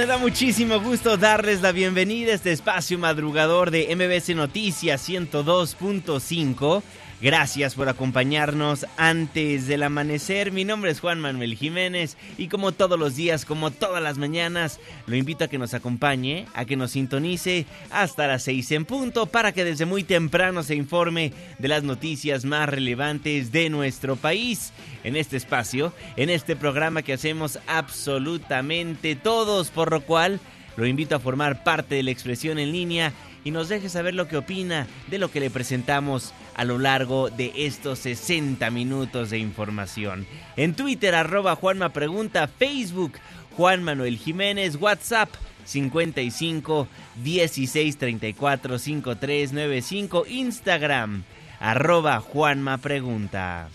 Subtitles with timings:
[0.00, 6.82] Me da muchísimo gusto darles la bienvenida a este espacio madrugador de MBC Noticias 102.5.
[7.22, 10.52] Gracias por acompañarnos antes del amanecer.
[10.52, 14.80] Mi nombre es Juan Manuel Jiménez y como todos los días, como todas las mañanas,
[15.06, 19.26] lo invito a que nos acompañe, a que nos sintonice hasta las 6 en punto
[19.26, 24.72] para que desde muy temprano se informe de las noticias más relevantes de nuestro país.
[25.04, 30.40] En este espacio, en este programa que hacemos absolutamente todos, por lo cual
[30.76, 33.12] lo invito a formar parte de la expresión en línea
[33.44, 37.30] y nos deje saber lo que opina de lo que le presentamos a lo largo
[37.30, 40.26] de estos 60 minutos de información.
[40.56, 43.12] En Twitter, arroba Juanma Pregunta, Facebook,
[43.56, 45.30] Juan Manuel Jiménez, WhatsApp
[45.64, 46.88] 55
[47.22, 51.24] 16 34 53 95, Instagram,
[51.60, 53.68] arroba Juanma Pregunta.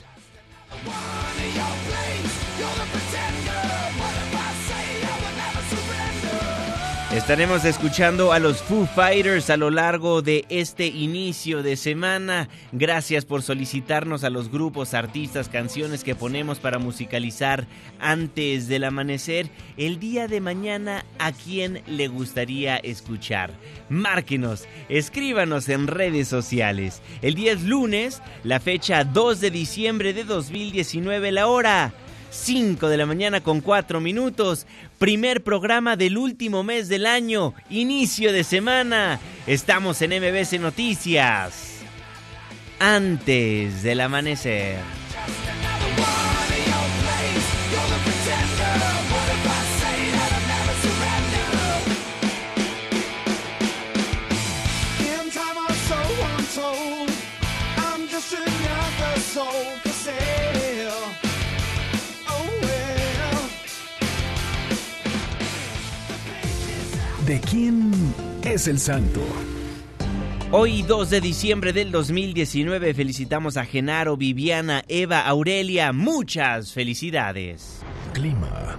[7.15, 12.49] Estaremos escuchando a los Foo Fighters a lo largo de este inicio de semana.
[12.73, 17.67] Gracias por solicitarnos a los grupos, artistas, canciones que ponemos para musicalizar
[18.01, 19.49] antes del amanecer.
[19.77, 23.51] El día de mañana, ¿a quién le gustaría escuchar?
[23.87, 27.01] Márquenos, escríbanos en redes sociales.
[27.21, 31.93] El día es lunes, la fecha 2 de diciembre de 2019, la hora
[32.35, 34.67] 5 de la mañana con 4 minutos.
[34.99, 37.53] Primer programa del último mes del año.
[37.69, 39.19] Inicio de semana.
[39.47, 41.79] Estamos en MBC Noticias.
[42.79, 44.77] Antes del amanecer.
[67.25, 67.91] ¿De quién
[68.43, 69.19] es el santo?
[70.51, 75.91] Hoy 2 de diciembre del 2019 felicitamos a Genaro, Viviana, Eva, Aurelia.
[75.91, 77.81] Muchas felicidades.
[78.13, 78.77] Clima.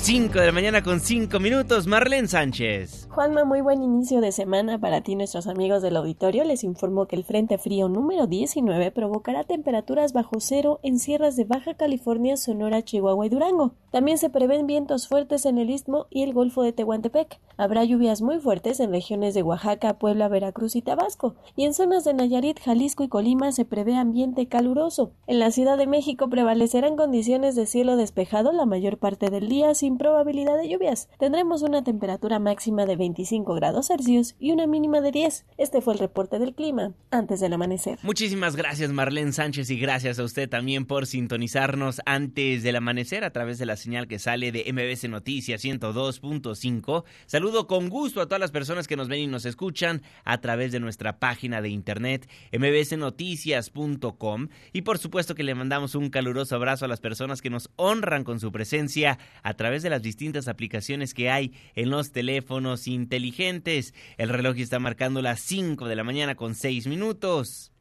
[0.00, 3.08] 5 de la mañana con 5 minutos, Marlene Sánchez.
[3.10, 6.44] Juanma, muy buen inicio de semana para ti, nuestros amigos del auditorio.
[6.44, 11.44] Les informo que el Frente Frío número 19 provocará temperaturas bajo cero en sierras de
[11.44, 13.74] Baja California, Sonora, Chihuahua y Durango.
[13.90, 17.40] También se prevén vientos fuertes en el Istmo y el Golfo de Tehuantepec.
[17.56, 21.34] Habrá lluvias muy fuertes en regiones de Oaxaca, Puebla, Veracruz y Tabasco.
[21.56, 25.10] Y en zonas de Nayarit, Jalisco y Colima se prevé ambiente caluroso.
[25.26, 29.74] En la Ciudad de México prevalecerán condiciones de cielo despejado la mayor parte del día
[29.74, 31.08] sin probabilidad de lluvias.
[31.18, 35.46] Tendremos una temperatura máxima de 25 grados Celsius y una mínima de 10.
[35.56, 37.98] Este fue el reporte del clima antes del amanecer.
[38.02, 43.30] Muchísimas gracias Marlene Sánchez y gracias a usted también por sintonizarnos antes del amanecer a
[43.30, 47.04] través de la señal que sale de MBC Noticias 102.5.
[47.26, 50.72] Saludo con gusto a todas las personas que nos ven y nos escuchan a través
[50.72, 56.84] de nuestra página de internet mbsnoticias.com y por supuesto que le mandamos un caluroso abrazo
[56.84, 61.14] a las personas que nos honran con su presencia a través de las distintas aplicaciones
[61.14, 63.94] que hay en los teléfonos inteligentes.
[64.16, 67.72] El reloj está marcando las 5 de la mañana con 6 minutos.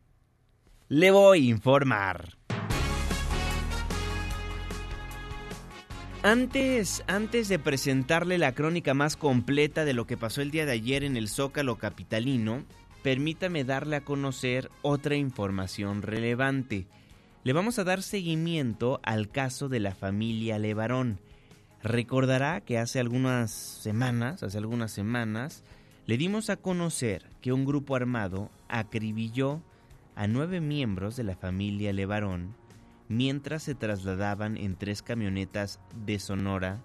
[0.89, 2.37] Le voy a informar.
[6.23, 10.73] Antes, antes de presentarle la crónica más completa de lo que pasó el día de
[10.73, 12.65] ayer en el Zócalo Capitalino,
[13.03, 16.87] permítame darle a conocer otra información relevante.
[17.43, 21.19] Le vamos a dar seguimiento al caso de la familia Levarón.
[21.83, 25.63] Recordará que hace algunas semanas, hace algunas semanas,
[26.05, 29.61] le dimos a conocer que un grupo armado acribilló
[30.15, 32.55] a nueve miembros de la familia Levarón
[33.09, 36.83] mientras se trasladaban en tres camionetas de Sonora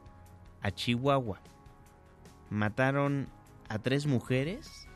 [0.61, 1.41] a Chihuahua.
[2.51, 3.29] Mataron
[3.69, 4.89] a tres mujeres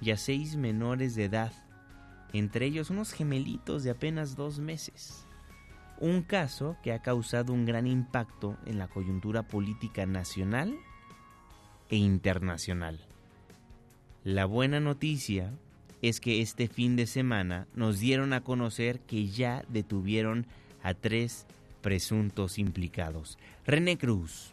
[0.00, 1.52] y a seis menores de edad,
[2.32, 5.25] entre ellos unos gemelitos de apenas dos meses.
[5.98, 10.76] Un caso que ha causado un gran impacto en la coyuntura política nacional
[11.88, 13.00] e internacional.
[14.24, 15.52] La buena noticia
[16.02, 20.46] es que este fin de semana nos dieron a conocer que ya detuvieron
[20.82, 21.46] a tres
[21.80, 23.38] presuntos implicados.
[23.64, 24.52] René Cruz,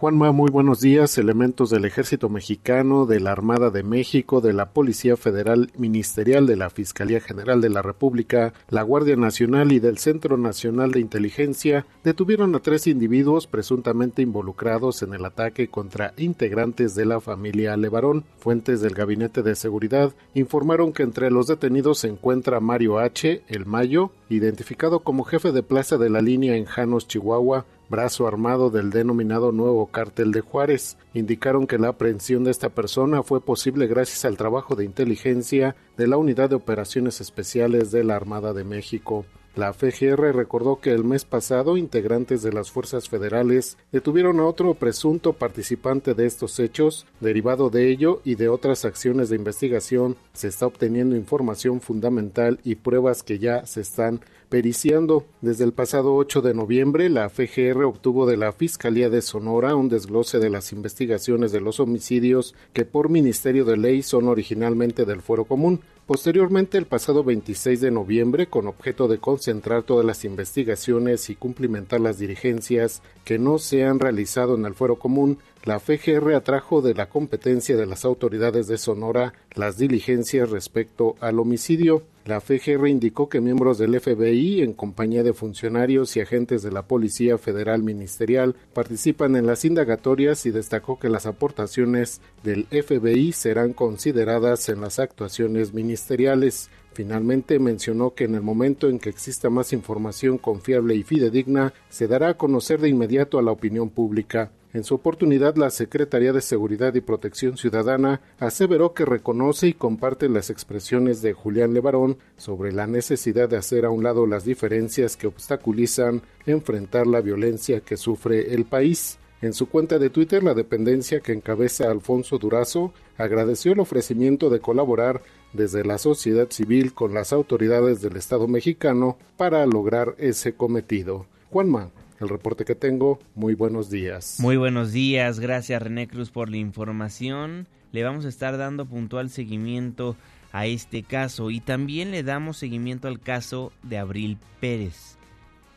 [0.00, 1.18] Juanma, muy buenos días.
[1.18, 6.56] Elementos del Ejército Mexicano, de la Armada de México, de la Policía Federal Ministerial, de
[6.56, 11.84] la Fiscalía General de la República, la Guardia Nacional y del Centro Nacional de Inteligencia
[12.02, 18.24] detuvieron a tres individuos presuntamente involucrados en el ataque contra integrantes de la familia Levarón.
[18.38, 23.66] Fuentes del Gabinete de Seguridad informaron que entre los detenidos se encuentra Mario H., el
[23.66, 28.90] Mayo, identificado como jefe de plaza de la línea en Janos, Chihuahua, brazo armado del
[28.90, 30.96] denominado Nuevo Cártel de Juárez.
[31.12, 36.06] Indicaron que la aprehensión de esta persona fue posible gracias al trabajo de inteligencia de
[36.06, 39.26] la Unidad de Operaciones Especiales de la Armada de México.
[39.56, 44.74] La FGR recordó que el mes pasado integrantes de las fuerzas federales detuvieron a otro
[44.74, 47.04] presunto participante de estos hechos.
[47.18, 52.76] Derivado de ello y de otras acciones de investigación, se está obteniendo información fundamental y
[52.76, 55.24] pruebas que ya se están periciando.
[55.40, 59.88] Desde el pasado 8 de noviembre, la FGR obtuvo de la Fiscalía de Sonora un
[59.88, 65.22] desglose de las investigaciones de los homicidios que por Ministerio de Ley son originalmente del
[65.22, 65.80] Fuero Común.
[66.10, 72.00] Posteriormente, el pasado 26 de noviembre, con objeto de concentrar todas las investigaciones y cumplimentar
[72.00, 76.94] las dirigencias que no se han realizado en el fuero común, la FGR atrajo de
[76.94, 82.02] la competencia de las autoridades de Sonora las diligencias respecto al homicidio.
[82.26, 86.82] La FGR indicó que miembros del FBI, en compañía de funcionarios y agentes de la
[86.82, 93.72] Policía Federal Ministerial, participan en las indagatorias y destacó que las aportaciones del FBI serán
[93.72, 96.68] consideradas en las actuaciones ministeriales.
[96.92, 102.08] Finalmente mencionó que en el momento en que exista más información confiable y fidedigna, se
[102.08, 104.50] dará a conocer de inmediato a la opinión pública.
[104.72, 110.28] En su oportunidad, la Secretaría de Seguridad y Protección Ciudadana aseveró que reconoce y comparte
[110.28, 115.16] las expresiones de Julián Levarón sobre la necesidad de hacer a un lado las diferencias
[115.16, 119.18] que obstaculizan enfrentar la violencia que sufre el país.
[119.42, 124.60] En su cuenta de Twitter, la dependencia que encabeza Alfonso Durazo agradeció el ofrecimiento de
[124.60, 131.26] colaborar desde la sociedad civil con las autoridades del Estado mexicano para lograr ese cometido.
[131.50, 133.18] Juanma, el reporte que tengo.
[133.34, 134.36] Muy buenos días.
[134.38, 137.66] Muy buenos días, gracias René Cruz por la información.
[137.92, 140.16] Le vamos a estar dando puntual seguimiento
[140.52, 145.16] a este caso y también le damos seguimiento al caso de Abril Pérez.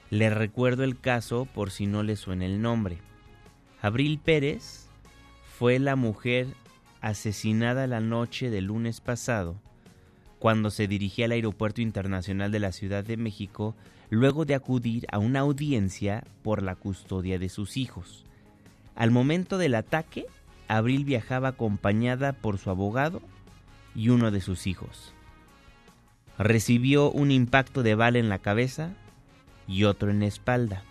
[0.10, 2.98] Le recuerdo el caso por si no le suena el nombre.
[3.82, 4.88] Abril Pérez
[5.58, 6.48] fue la mujer
[7.04, 9.60] asesinada la noche del lunes pasado
[10.40, 13.76] cuando se dirigía al Aeropuerto Internacional de la Ciudad de México
[14.10, 18.26] luego de acudir a una audiencia por la custodia de sus hijos.
[18.96, 20.26] Al momento del ataque,
[20.70, 23.22] Abril viajaba acompañada por su abogado
[23.96, 25.14] y uno de sus hijos.
[26.38, 28.92] Recibió un impacto de bala en la cabeza
[29.68, 30.84] y otro en la espalda.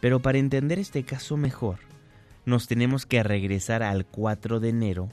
[0.00, 1.78] Pero para entender este caso mejor,
[2.46, 5.08] nos tenemos que regresar al 4 de enero,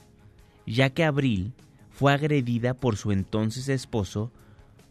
[0.66, 1.52] ya que Abril
[1.90, 4.32] fue agredida por su entonces esposo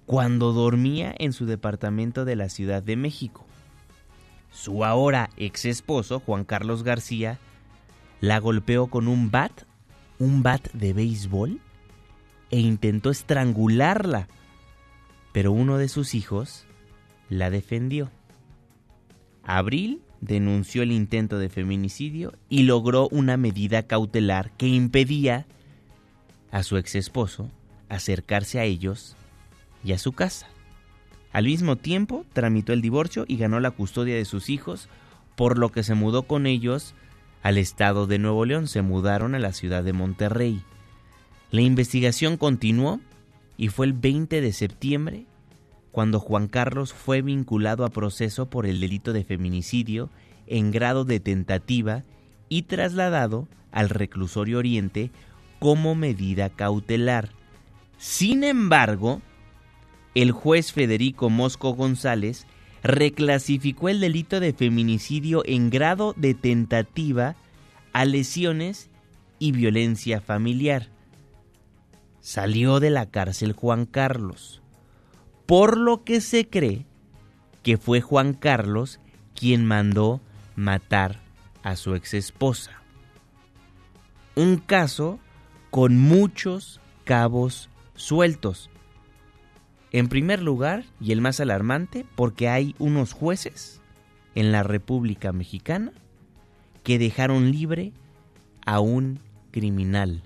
[0.05, 3.45] cuando dormía en su departamento de la Ciudad de México.
[4.51, 7.39] Su ahora ex esposo, Juan Carlos García,
[8.21, 9.63] la golpeó con un bat,
[10.19, 11.59] un bat de béisbol,
[12.51, 14.27] e intentó estrangularla,
[15.31, 16.65] pero uno de sus hijos
[17.29, 18.11] la defendió.
[19.43, 25.45] Abril denunció el intento de feminicidio y logró una medida cautelar que impedía
[26.51, 27.49] a su ex esposo
[27.89, 29.15] acercarse a ellos
[29.83, 30.47] y a su casa.
[31.33, 34.87] Al mismo tiempo, tramitó el divorcio y ganó la custodia de sus hijos,
[35.35, 36.93] por lo que se mudó con ellos
[37.41, 40.61] al estado de Nuevo León, se mudaron a la ciudad de Monterrey.
[41.51, 43.01] La investigación continuó
[43.57, 45.25] y fue el 20 de septiembre
[45.93, 50.09] cuando Juan Carlos fue vinculado a proceso por el delito de feminicidio
[50.47, 52.01] en grado de tentativa
[52.49, 55.11] y trasladado al reclusorio oriente
[55.59, 57.29] como medida cautelar.
[57.99, 59.21] Sin embargo,
[60.15, 62.47] el juez Federico Mosco González
[62.81, 67.35] reclasificó el delito de feminicidio en grado de tentativa
[67.93, 68.89] a lesiones
[69.37, 70.89] y violencia familiar.
[72.19, 74.62] Salió de la cárcel Juan Carlos,
[75.45, 76.85] por lo que se cree
[77.63, 78.99] que fue Juan Carlos
[79.35, 80.21] quien mandó
[80.55, 81.19] matar
[81.63, 82.81] a su exesposa.
[84.35, 85.19] Un caso
[85.69, 88.69] con muchos cabos sueltos.
[89.91, 93.81] En primer lugar, y el más alarmante, porque hay unos jueces
[94.35, 95.91] en la República Mexicana
[96.83, 97.93] que dejaron libre
[98.65, 99.19] a un
[99.51, 100.23] criminal,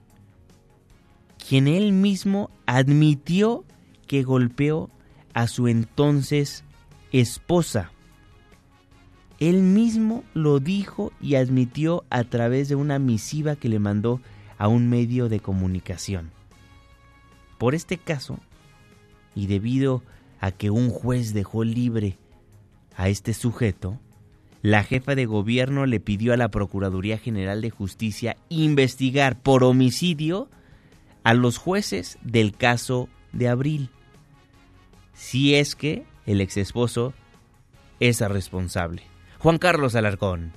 [1.37, 3.65] quien él mismo admitió
[4.07, 4.89] que golpeó
[5.33, 6.63] a su entonces
[7.11, 7.91] esposa.
[9.39, 14.19] Él mismo lo dijo y admitió a través de una misiva que le mandó
[14.57, 16.31] a un medio de comunicación.
[17.57, 18.39] Por este caso,
[19.35, 20.03] y debido
[20.39, 22.17] a que un juez dejó libre
[22.95, 23.99] a este sujeto,
[24.61, 30.49] la jefa de gobierno le pidió a la Procuraduría General de Justicia investigar por homicidio
[31.23, 33.91] a los jueces del caso de abril,
[35.17, 37.13] si es que el ex esposo
[37.99, 39.01] es responsable.
[39.39, 40.53] Juan Carlos Alarcón.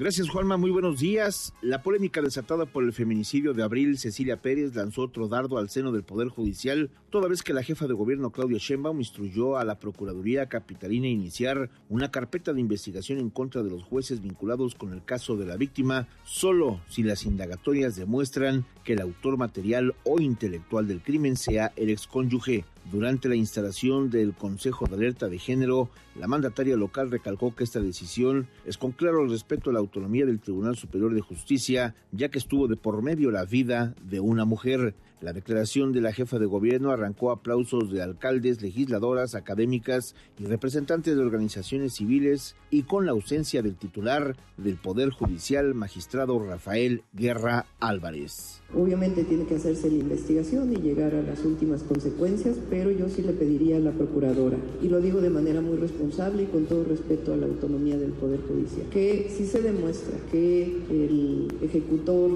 [0.00, 1.52] Gracias Juanma, muy buenos días.
[1.60, 5.90] La polémica desatada por el feminicidio de abril, Cecilia Pérez lanzó otro dardo al seno
[5.90, 9.80] del Poder Judicial, toda vez que la jefa de gobierno Claudia Sheinbaum instruyó a la
[9.80, 15.04] Procuraduría Capitalina iniciar una carpeta de investigación en contra de los jueces vinculados con el
[15.04, 20.86] caso de la víctima, solo si las indagatorias demuestran que el autor material o intelectual
[20.86, 22.64] del crimen sea el excónyuge.
[22.90, 27.80] Durante la instalación del Consejo de Alerta de Género, la mandataria local recalcó que esta
[27.80, 32.38] decisión es con claro respeto a la autonomía del Tribunal Superior de Justicia, ya que
[32.38, 34.94] estuvo de por medio la vida de una mujer.
[35.20, 41.16] La declaración de la jefa de gobierno arrancó aplausos de alcaldes, legisladoras, académicas y representantes
[41.16, 47.66] de organizaciones civiles y con la ausencia del titular del Poder Judicial, magistrado Rafael Guerra
[47.80, 48.60] Álvarez.
[48.72, 53.22] Obviamente tiene que hacerse la investigación y llegar a las últimas consecuencias, pero yo sí
[53.22, 56.84] le pediría a la procuradora, y lo digo de manera muy responsable y con todo
[56.84, 62.30] respeto a la autonomía del Poder Judicial, que si se demuestra que el ejecutor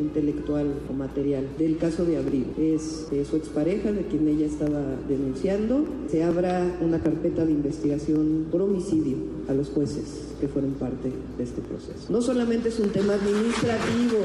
[0.00, 5.84] intelectual o material del caso de Abril es su expareja, de quien ella estaba denunciando,
[6.10, 9.16] se abra una carpeta de investigación por homicidio
[9.48, 12.10] a los jueces que fueron parte de este proceso.
[12.10, 14.18] No solamente es un tema administrativo,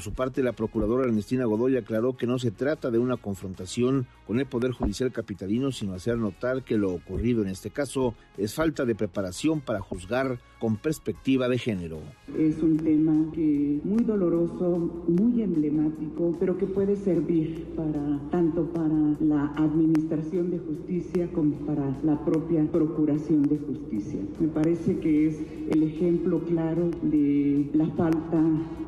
[0.00, 4.06] Por su parte, la procuradora Ernestina Godoy aclaró que no se trata de una confrontación
[4.26, 8.54] con el Poder Judicial capitalino, sino hacer notar que lo ocurrido en este caso es
[8.54, 11.98] falta de preparación para juzgar con perspectiva de género.
[12.38, 18.94] Es un tema que muy doloroso, muy emblemático, pero que puede servir para tanto para
[19.20, 24.20] la administración de justicia como para la propia procuración de justicia.
[24.38, 25.38] Me parece que es
[25.70, 28.42] el ejemplo claro de la falta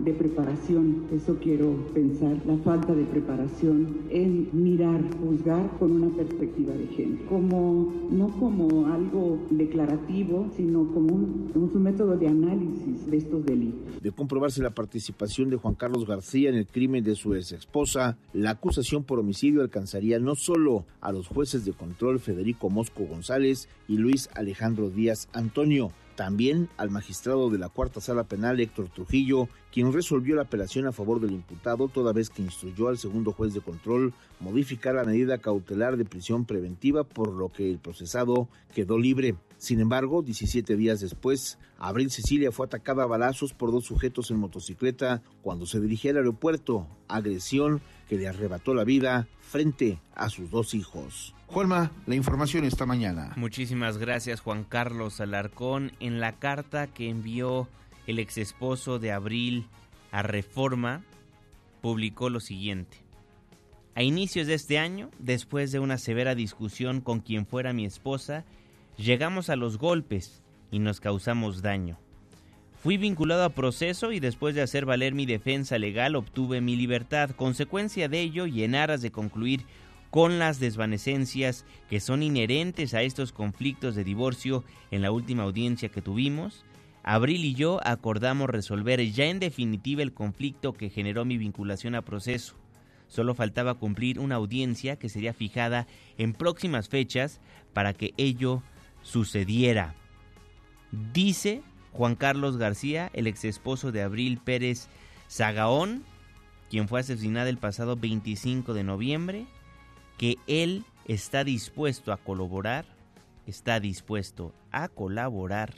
[0.04, 6.74] de preparación, eso quiero pensar, la falta de preparación en mirar, juzgar con una perspectiva
[6.74, 13.16] de género, como no como algo declarativo, sino como un un método de análisis de
[13.16, 14.02] estos delitos.
[14.02, 18.18] De comprobarse la participación de Juan Carlos García en el crimen de su ex esposa,
[18.32, 23.68] la acusación por homicidio alcanzaría no solo a los jueces de control Federico Mosco González
[23.88, 29.48] y Luis Alejandro Díaz Antonio, también al magistrado de la Cuarta Sala Penal Héctor Trujillo,
[29.72, 33.54] quien resolvió la apelación a favor del imputado toda vez que instruyó al segundo juez
[33.54, 38.98] de control modificar la medida cautelar de prisión preventiva por lo que el procesado quedó
[38.98, 39.34] libre.
[39.62, 44.38] Sin embargo, 17 días después, Abril Cecilia fue atacada a balazos por dos sujetos en
[44.38, 50.50] motocicleta cuando se dirigía al aeropuerto, agresión que le arrebató la vida frente a sus
[50.50, 51.36] dos hijos.
[51.46, 53.34] Juanma, la información esta mañana.
[53.36, 55.92] Muchísimas gracias Juan Carlos Alarcón.
[56.00, 57.68] En la carta que envió
[58.08, 59.68] el ex esposo de Abril
[60.10, 61.04] a Reforma,
[61.80, 62.96] publicó lo siguiente.
[63.94, 68.44] A inicios de este año, después de una severa discusión con quien fuera mi esposa,
[69.02, 71.98] Llegamos a los golpes y nos causamos daño.
[72.84, 77.30] Fui vinculado a proceso y después de hacer valer mi defensa legal obtuve mi libertad.
[77.30, 79.64] Consecuencia de ello y en aras de concluir
[80.10, 85.88] con las desvanecencias que son inherentes a estos conflictos de divorcio en la última audiencia
[85.88, 86.64] que tuvimos,
[87.02, 92.02] Abril y yo acordamos resolver ya en definitiva el conflicto que generó mi vinculación a
[92.02, 92.54] proceso.
[93.08, 97.40] Solo faltaba cumplir una audiencia que sería fijada en próximas fechas
[97.72, 98.62] para que ello
[99.02, 99.94] sucediera.
[101.12, 104.88] Dice Juan Carlos García, el ex esposo de Abril Pérez
[105.30, 106.04] Zagaón,
[106.70, 109.46] quien fue asesinada el pasado 25 de noviembre,
[110.18, 112.84] que él está dispuesto a colaborar,
[113.46, 115.74] está dispuesto a colaborar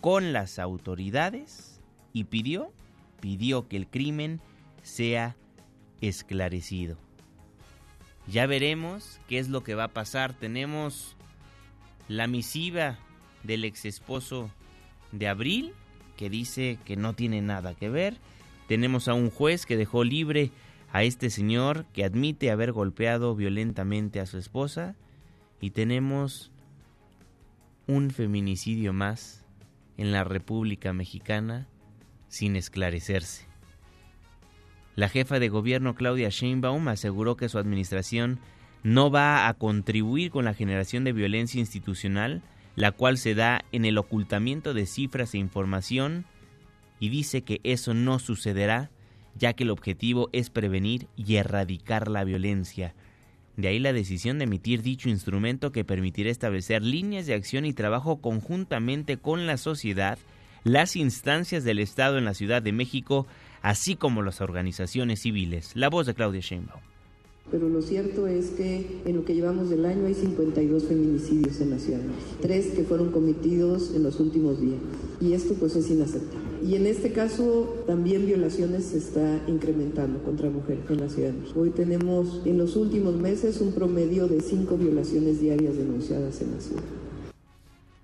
[0.00, 1.80] con las autoridades
[2.12, 2.72] y pidió,
[3.20, 4.40] pidió que el crimen
[4.82, 5.36] sea
[6.00, 6.96] esclarecido.
[8.26, 10.32] Ya veremos qué es lo que va a pasar.
[10.32, 11.16] Tenemos
[12.08, 12.98] la misiva
[13.42, 14.50] del ex esposo
[15.12, 15.72] de Abril,
[16.16, 18.16] que dice que no tiene nada que ver.
[18.68, 20.50] Tenemos a un juez que dejó libre
[20.92, 24.94] a este señor que admite haber golpeado violentamente a su esposa.
[25.60, 26.52] Y tenemos
[27.86, 29.44] un feminicidio más
[29.96, 31.68] en la República Mexicana
[32.28, 33.46] sin esclarecerse.
[34.96, 38.38] La jefa de gobierno Claudia Sheinbaum aseguró que su administración
[38.84, 42.42] no va a contribuir con la generación de violencia institucional,
[42.76, 46.26] la cual se da en el ocultamiento de cifras e información,
[47.00, 48.90] y dice que eso no sucederá,
[49.36, 52.94] ya que el objetivo es prevenir y erradicar la violencia.
[53.56, 57.72] De ahí la decisión de emitir dicho instrumento que permitirá establecer líneas de acción y
[57.72, 60.18] trabajo conjuntamente con la sociedad,
[60.62, 63.26] las instancias del Estado en la Ciudad de México,
[63.62, 65.72] así como las organizaciones civiles.
[65.74, 66.93] La voz de Claudia Sheinbaum.
[67.50, 71.70] Pero lo cierto es que en lo que llevamos del año hay 52 feminicidios en
[71.70, 72.00] la ciudad,
[72.40, 74.80] tres que fueron cometidos en los últimos días.
[75.20, 76.44] Y esto pues es inaceptable.
[76.66, 81.34] Y en este caso también violaciones se está incrementando contra mujeres en la ciudad.
[81.54, 86.60] Hoy tenemos en los últimos meses un promedio de cinco violaciones diarias denunciadas en la
[86.60, 87.03] ciudad.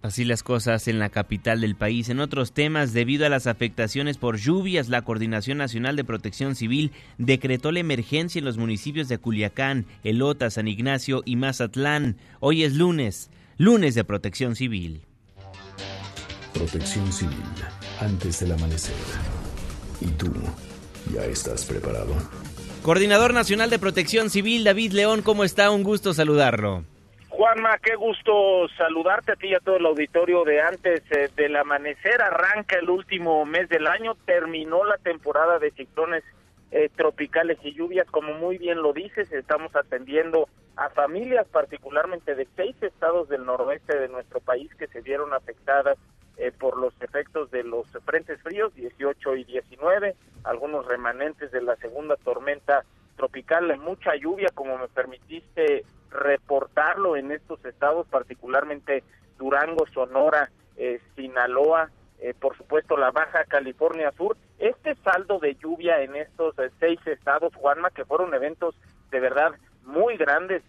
[0.03, 2.09] Así las cosas en la capital del país.
[2.09, 6.93] En otros temas, debido a las afectaciones por lluvias, la Coordinación Nacional de Protección Civil
[7.19, 12.17] decretó la emergencia en los municipios de Culiacán, Elota, San Ignacio y Mazatlán.
[12.41, 13.29] Hoy es lunes,
[13.59, 15.03] lunes de Protección Civil.
[16.55, 17.37] Protección Civil,
[18.01, 18.95] antes del amanecer.
[20.01, 20.33] ¿Y tú
[21.13, 22.17] ya estás preparado?
[22.83, 25.71] Coordinador Nacional de Protección Civil, David León, ¿cómo está?
[25.71, 26.87] Un gusto saludarlo.
[27.41, 31.57] Juanma, qué gusto saludarte a ti y a todo el auditorio de antes eh, del
[31.57, 32.21] amanecer.
[32.21, 36.23] Arranca el último mes del año, terminó la temporada de ciclones
[36.71, 42.47] eh, tropicales y lluvias, como muy bien lo dices, estamos atendiendo a familias, particularmente de
[42.57, 45.97] seis estados del noroeste de nuestro país que se vieron afectadas
[46.37, 51.77] eh, por los efectos de los frentes fríos, 18 y 19, algunos remanentes de la
[51.77, 52.85] segunda tormenta
[53.17, 59.05] tropical, mucha lluvia, como me permitiste reportarlo en estos estados, particularmente
[59.39, 64.37] Durango, Sonora, eh, Sinaloa, eh, por supuesto la Baja California Sur.
[64.59, 68.75] Este saldo de lluvia en estos eh, seis estados, Juanma, que fueron eventos
[69.11, 69.53] de verdad
[69.85, 70.63] muy grandes,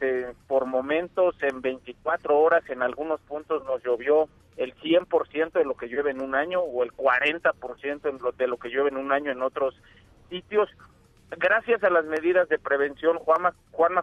[0.48, 5.88] por momentos en 24 horas, en algunos puntos nos llovió el 100% de lo que
[5.88, 9.42] llueve en un año o el 40% de lo que llueve en un año en
[9.42, 9.76] otros
[10.30, 10.70] sitios
[11.38, 13.54] gracias a las medidas de prevención, Juanma,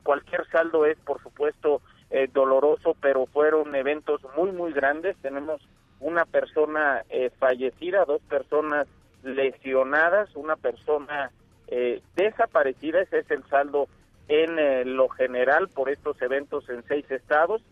[0.00, 5.16] cualquier saldo es, por supuesto, eh, doloroso, pero fueron eventos muy, muy grandes.
[5.18, 5.60] Tenemos
[6.00, 8.86] una persona eh, fallecida, dos personas
[9.22, 11.30] lesionadas, una persona
[11.66, 13.88] eh, desaparecida, ese es el saldo
[14.28, 17.62] en lo general por estos eventos en seis estados.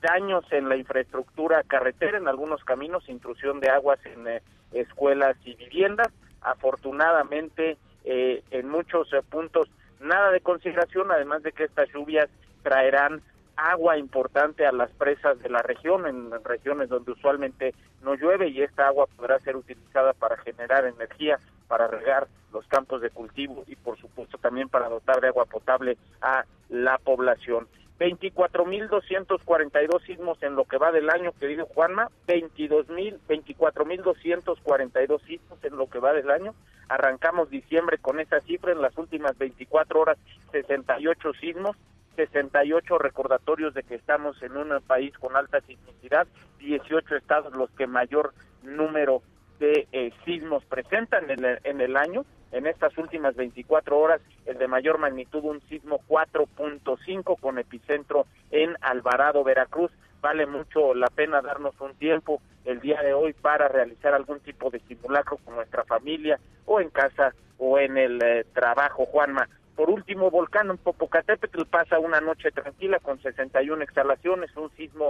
[0.00, 4.40] daños en la infraestructura carretera, en algunos caminos, intrusión de aguas en
[4.72, 6.08] escuelas y viviendas.
[6.40, 9.68] Afortunadamente, eh, en muchos eh, puntos
[10.00, 12.28] nada de consideración, además de que estas lluvias
[12.62, 13.22] traerán
[13.56, 18.62] agua importante a las presas de la región, en regiones donde usualmente no llueve y
[18.62, 23.76] esta agua podrá ser utilizada para generar energía, para regar los campos de cultivo y
[23.76, 27.68] por supuesto también para dotar de agua potable a la población.
[28.00, 35.86] 24.242 sismos en lo que va del año, querido Juanma, 22.000, 24.242 sismos en lo
[35.88, 36.54] que va del año.
[36.90, 40.18] Arrancamos diciembre con esa cifra, en las últimas 24 horas
[40.50, 41.76] 68 sismos,
[42.16, 46.26] 68 recordatorios de que estamos en un país con alta sismicidad,
[46.58, 49.22] 18 estados los que mayor número
[49.60, 52.24] de eh, sismos presentan en el, en el año.
[52.50, 58.74] En estas últimas 24 horas, el de mayor magnitud, un sismo 4.5 con epicentro en
[58.80, 59.92] Alvarado, Veracruz.
[60.20, 64.70] Vale mucho la pena darnos un tiempo el día de hoy para realizar algún tipo
[64.70, 69.48] de simulacro con nuestra familia o en casa o en el eh, trabajo, Juanma.
[69.76, 75.06] Por último, volcán en Popocatépetl pasa una noche tranquila con 61 exhalaciones, un sismo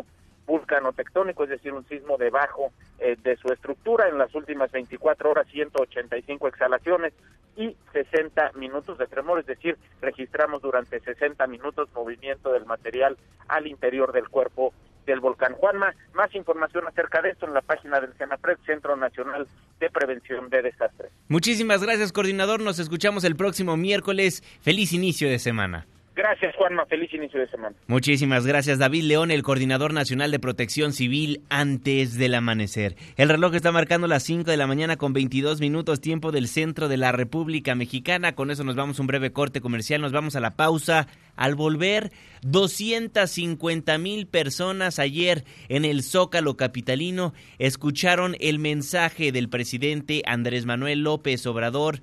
[0.46, 4.08] vulcanotectónico, es decir, un sismo debajo eh, de su estructura.
[4.08, 7.12] En las últimas 24 horas, 185 exhalaciones
[7.56, 13.16] y 60 minutos de tremor, es decir, registramos durante 60 minutos movimiento del material
[13.48, 14.72] al interior del cuerpo
[15.10, 15.54] del volcán.
[15.54, 19.46] Juanma, más información acerca de esto en la página del CENAPRED, Centro Nacional
[19.78, 21.12] de Prevención de Desastres.
[21.28, 22.60] Muchísimas gracias, coordinador.
[22.60, 24.42] Nos escuchamos el próximo miércoles.
[24.62, 25.86] Feliz inicio de semana.
[26.20, 26.84] Gracias, Juanma.
[26.84, 27.74] Feliz inicio de semana.
[27.86, 32.94] Muchísimas gracias, David León, el coordinador nacional de protección civil antes del amanecer.
[33.16, 36.88] El reloj está marcando las 5 de la mañana con 22 minutos, tiempo del centro
[36.88, 38.34] de la República Mexicana.
[38.34, 41.06] Con eso nos vamos a un breve corte comercial, nos vamos a la pausa.
[41.36, 50.20] Al volver, 250 mil personas ayer en el Zócalo Capitalino escucharon el mensaje del presidente
[50.26, 52.02] Andrés Manuel López Obrador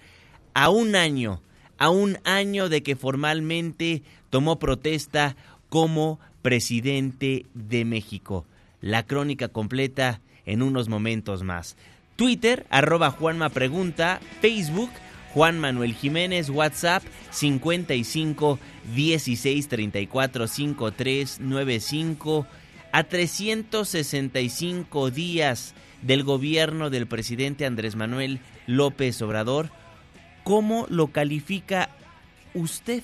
[0.55, 1.43] a un año
[1.77, 5.35] a un año de que formalmente tomó protesta
[5.69, 8.45] como presidente de México.
[8.81, 11.77] La crónica completa en unos momentos más.
[12.15, 14.89] Twitter, arroba Juanma Pregunta, Facebook,
[15.33, 18.59] Juan Manuel Jiménez, WhatsApp 55
[18.95, 22.47] 16 34 53 95
[22.91, 29.69] a 365 días del gobierno del presidente Andrés Manuel López Obrador
[30.47, 31.89] ¿Cómo lo califica
[32.53, 33.03] usted?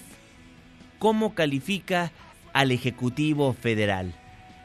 [0.98, 2.14] ¿Cómo califica
[2.54, 4.14] al Ejecutivo Federal?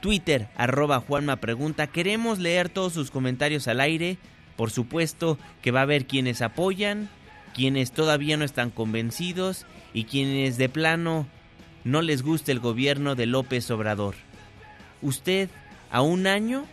[0.01, 1.89] Twitter, arroba Juanma Pregunta.
[1.89, 4.17] Queremos leer todos sus comentarios al aire.
[4.55, 7.09] Por supuesto que va a haber quienes apoyan,
[7.53, 11.27] quienes todavía no están convencidos y quienes de plano
[11.83, 14.15] no les gusta el gobierno de López Obrador.
[15.03, 15.51] Usted,
[15.91, 16.65] a un año,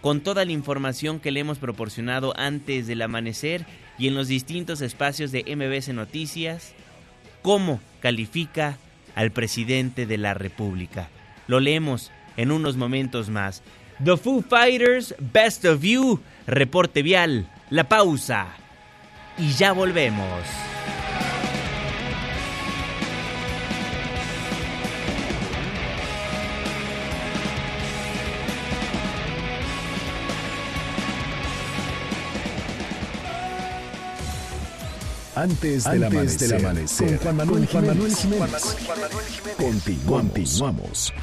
[0.00, 3.66] con toda la información que le hemos proporcionado antes del amanecer,
[4.00, 6.72] y en los distintos espacios de MBS Noticias
[7.42, 8.78] cómo califica
[9.14, 11.08] al presidente de la República.
[11.46, 13.62] Lo leemos en unos momentos más.
[14.02, 18.48] The Foo Fighters, Best of You, reporte vial, la pausa
[19.36, 20.69] y ya volvemos.
[35.40, 38.76] Antes del, amanecer, con Juan Manuel, Jiménez.
[39.56, 41.14] Continuamos.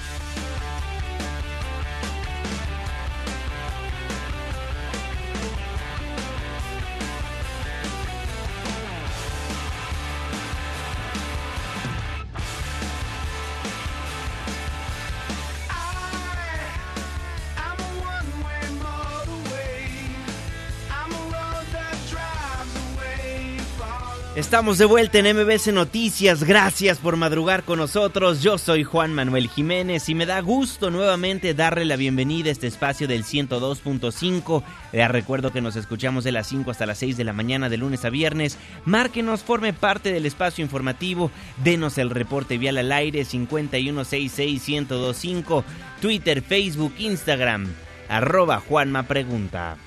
[24.58, 26.44] Estamos de vuelta en MBC Noticias.
[26.44, 28.42] Gracias por madrugar con nosotros.
[28.42, 32.66] Yo soy Juan Manuel Jiménez y me da gusto nuevamente darle la bienvenida a este
[32.66, 34.64] espacio del 102.5.
[34.94, 37.78] Les recuerdo que nos escuchamos de las 5 hasta las 6 de la mañana de
[37.78, 38.58] lunes a viernes.
[38.84, 41.30] Márquenos, forme parte del espacio informativo.
[41.64, 45.64] Denos el reporte vial al aire 5166125.
[46.02, 47.68] Twitter, Facebook, Instagram.
[48.10, 49.78] Arroba Juanma Pregunta.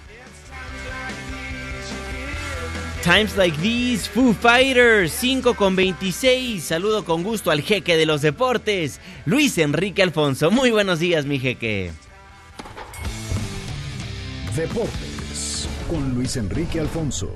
[3.03, 6.63] Times like these, Foo Fighters, 5 con 26.
[6.63, 10.51] Saludo con gusto al jeque de los deportes, Luis Enrique Alfonso.
[10.51, 11.93] Muy buenos días, mi jeque.
[14.55, 17.31] Deportes con Luis Enrique Alfonso.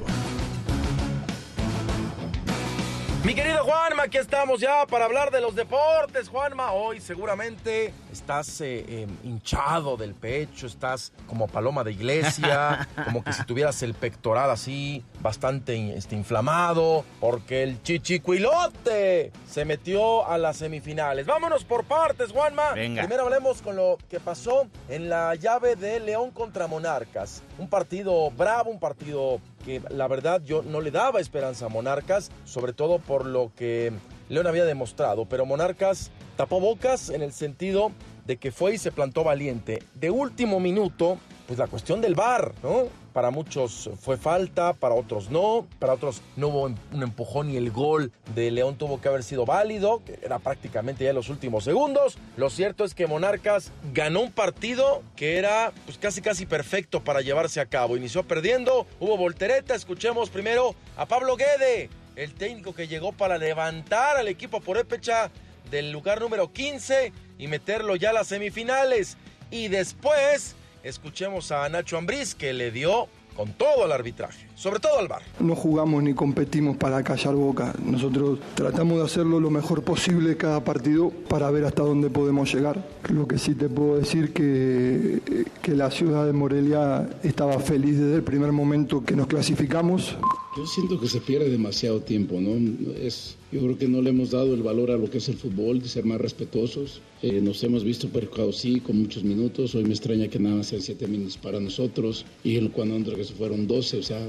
[3.25, 6.29] Mi querido Juanma, aquí estamos ya para hablar de los deportes.
[6.29, 13.25] Juanma, hoy seguramente estás eh, em, hinchado del pecho, estás como paloma de iglesia, como
[13.25, 20.37] que si tuvieras el pectoral así, bastante este, inflamado, porque el chichicuilote se metió a
[20.37, 21.25] las semifinales.
[21.25, 22.73] Vámonos por partes, Juanma.
[22.73, 27.43] Primero hablemos con lo que pasó en la llave de León contra Monarcas.
[27.59, 32.31] Un partido bravo, un partido que la verdad yo no le daba esperanza a Monarcas,
[32.45, 33.93] sobre todo por lo que
[34.29, 37.93] León había demostrado, pero Monarcas tapó bocas en el sentido
[38.27, 39.83] de que fue y se plantó valiente.
[39.95, 42.89] De último minuto, pues la cuestión del VAR, ¿no?
[43.13, 47.71] Para muchos fue falta, para otros no, para otros no hubo un empujón y el
[47.71, 51.63] gol de León tuvo que haber sido válido, que era prácticamente ya en los últimos
[51.65, 52.19] segundos.
[52.37, 57.21] Lo cierto es que Monarcas ganó un partido que era pues casi casi perfecto para
[57.21, 57.97] llevarse a cabo.
[57.97, 64.17] Inició perdiendo, hubo voltereta, escuchemos primero a Pablo Guede, el técnico que llegó para levantar
[64.17, 65.31] al equipo por Epecha
[65.71, 69.17] del lugar número 15 y meterlo ya a las semifinales.
[69.51, 74.99] Y después escuchemos a Nacho Ambriz que le dio con todo el arbitraje, sobre todo
[74.99, 75.23] al bar.
[75.41, 77.75] No jugamos ni competimos para callar boca.
[77.85, 82.87] Nosotros tratamos de hacerlo lo mejor posible cada partido para ver hasta dónde podemos llegar.
[83.09, 85.21] Lo que sí te puedo decir que,
[85.63, 90.17] que la ciudad de Morelia estaba feliz desde el primer momento que nos clasificamos.
[90.57, 92.55] Yo siento que se pierde demasiado tiempo, ¿no?
[92.97, 95.35] Es, yo creo que no le hemos dado el valor a lo que es el
[95.35, 97.01] fútbol, de ser más respetuosos.
[97.23, 99.75] Eh, nos hemos visto perjudicados, sí, con muchos minutos.
[99.75, 102.25] Hoy me extraña que nada más sean siete minutos para nosotros.
[102.45, 104.25] Y el cuando entre que se fueron 12, o sea,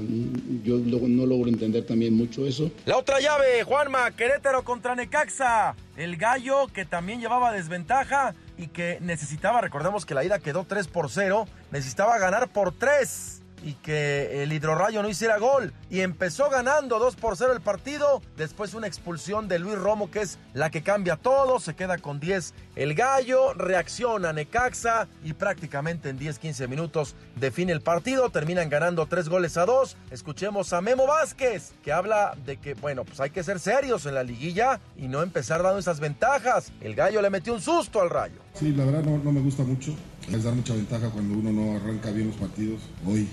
[0.62, 2.70] yo no logro entender también mucho eso.
[2.84, 5.74] La otra llave, Juanma, Querétaro contra Necaxa.
[5.96, 10.88] El gallo que también llevaba desventaja y que necesitaba, recordemos que la ida quedó 3
[10.88, 15.72] por 0, necesitaba ganar por 3 y que el Hidrorrayo no hiciera gol.
[15.90, 18.22] Y empezó ganando 2 por 0 el partido.
[18.36, 21.58] Después una expulsión de Luis Romo, que es la que cambia todo.
[21.60, 23.54] Se queda con 10 el gallo.
[23.54, 28.30] Reacciona Necaxa y prácticamente en 10-15 minutos define el partido.
[28.30, 29.96] Terminan ganando 3 goles a 2.
[30.10, 34.14] Escuchemos a Memo Vázquez, que habla de que, bueno, pues hay que ser serios en
[34.14, 36.72] la liguilla y no empezar dando esas ventajas.
[36.80, 38.40] El gallo le metió un susto al rayo.
[38.54, 39.94] Sí, la verdad no, no me gusta mucho.
[40.30, 42.80] Es dar mucha ventaja cuando uno no arranca bien los partidos.
[43.06, 43.28] Hoy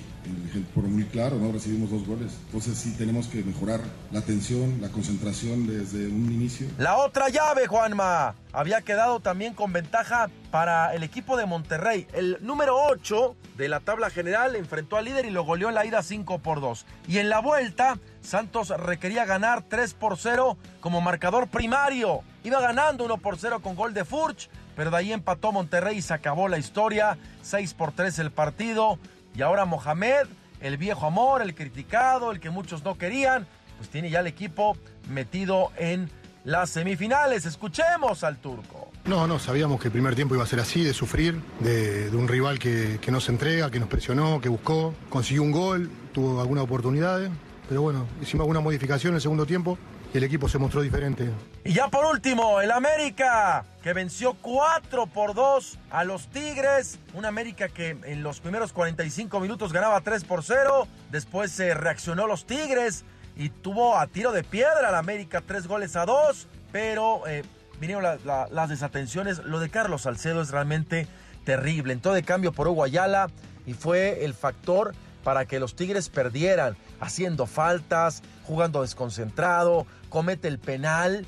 [0.74, 1.52] por muy claro, ¿no?
[1.52, 2.34] Recibimos dos goles.
[2.46, 3.82] Entonces sí tenemos que mejorar
[4.12, 6.68] la atención, la concentración desde un inicio.
[6.78, 8.36] La otra llave, Juanma.
[8.52, 12.08] Había quedado también con ventaja para el equipo de Monterrey.
[12.14, 15.86] El número 8 de la tabla general enfrentó al líder y lo goleó en la
[15.86, 16.86] ida 5 por 2.
[17.08, 22.22] Y en la vuelta, Santos requería ganar 3 por 0 como marcador primario.
[22.44, 26.02] Iba ganando 1 por 0 con gol de Furch, pero de ahí empató Monterrey y
[26.02, 27.18] se acabó la historia.
[27.42, 29.00] 6 por 3 el partido.
[29.36, 30.28] Y ahora Mohamed,
[30.62, 34.78] el viejo amor, el criticado, el que muchos no querían, pues tiene ya el equipo
[35.10, 36.10] metido en
[36.44, 37.46] las semifinales.
[37.46, 38.90] Escuchemos al turco.
[39.06, 42.28] No, no, sabíamos que el primer tiempo iba a ser así, de sufrir, de, un
[42.28, 46.40] rival que, que no se entrega, que nos presionó, que buscó, consiguió un gol, tuvo
[46.40, 47.30] algunas oportunidades,
[47.68, 49.78] pero bueno, hicimos alguna modificación en el segundo tiempo
[50.14, 51.30] el equipo se mostró diferente.
[51.66, 57.00] Y ya por último, el América, que venció 4 por 2 a los Tigres.
[57.14, 60.88] Un América que en los primeros 45 minutos ganaba 3 por 0.
[61.10, 63.06] Después se reaccionó los Tigres
[63.38, 66.48] y tuvo a tiro de piedra al América 3 goles a 2.
[66.74, 67.44] Pero eh,
[67.80, 69.38] vinieron las desatenciones.
[69.38, 71.08] Lo de Carlos Salcedo es realmente
[71.46, 71.94] terrible.
[71.94, 73.30] Entró de cambio por Hugo Ayala
[73.66, 80.60] y fue el factor para que los Tigres perdieran, haciendo faltas, jugando desconcentrado, comete el
[80.60, 81.26] penal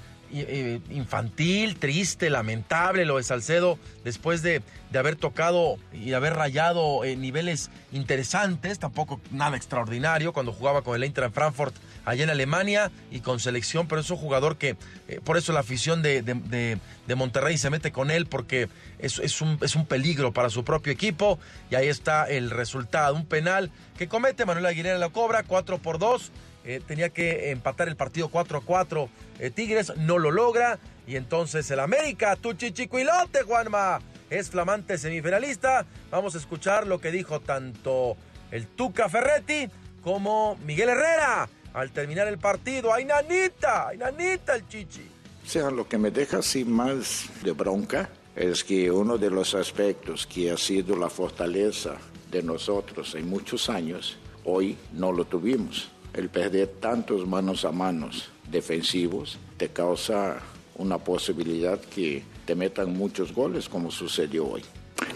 [0.89, 7.21] infantil, triste, lamentable lo de Salcedo después de, de haber tocado y haber rayado en
[7.21, 13.19] niveles interesantes, tampoco nada extraordinario cuando jugaba con el Eintracht Frankfurt allá en Alemania y
[13.19, 17.57] con selección, pero es un jugador que eh, por eso la afición de, de, Monterrey
[17.57, 18.67] se mete con él porque
[18.99, 21.39] es, es, un, es un peligro para su propio equipo
[21.71, 25.97] y ahí está el resultado, un penal que comete Manuel Aguilera la cobra, 4 por
[25.97, 26.31] 2
[26.65, 29.09] eh, tenía que empatar el partido 4 a 4.
[29.39, 30.79] Eh, Tigres no lo logra.
[31.07, 33.99] Y entonces el América, tu chichicuilote, Juanma,
[34.31, 35.85] es flamante semifinalista.
[36.09, 38.17] Vamos a escuchar lo que dijo tanto
[38.49, 39.69] el Tuca Ferretti
[40.01, 42.91] como Miguel Herrera al terminar el partido.
[42.91, 43.89] ¡Ay, nanita!
[43.89, 45.07] ¡Ay, nanita el chichi!
[45.45, 49.53] O sea, lo que me deja así más de bronca es que uno de los
[49.53, 51.97] aspectos que ha sido la fortaleza
[52.31, 58.29] de nosotros en muchos años, hoy no lo tuvimos el perder tantos manos a manos
[58.49, 60.39] defensivos te causa
[60.77, 64.63] una posibilidad que te metan muchos goles como sucedió hoy.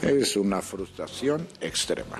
[0.01, 2.19] Es una frustración extrema.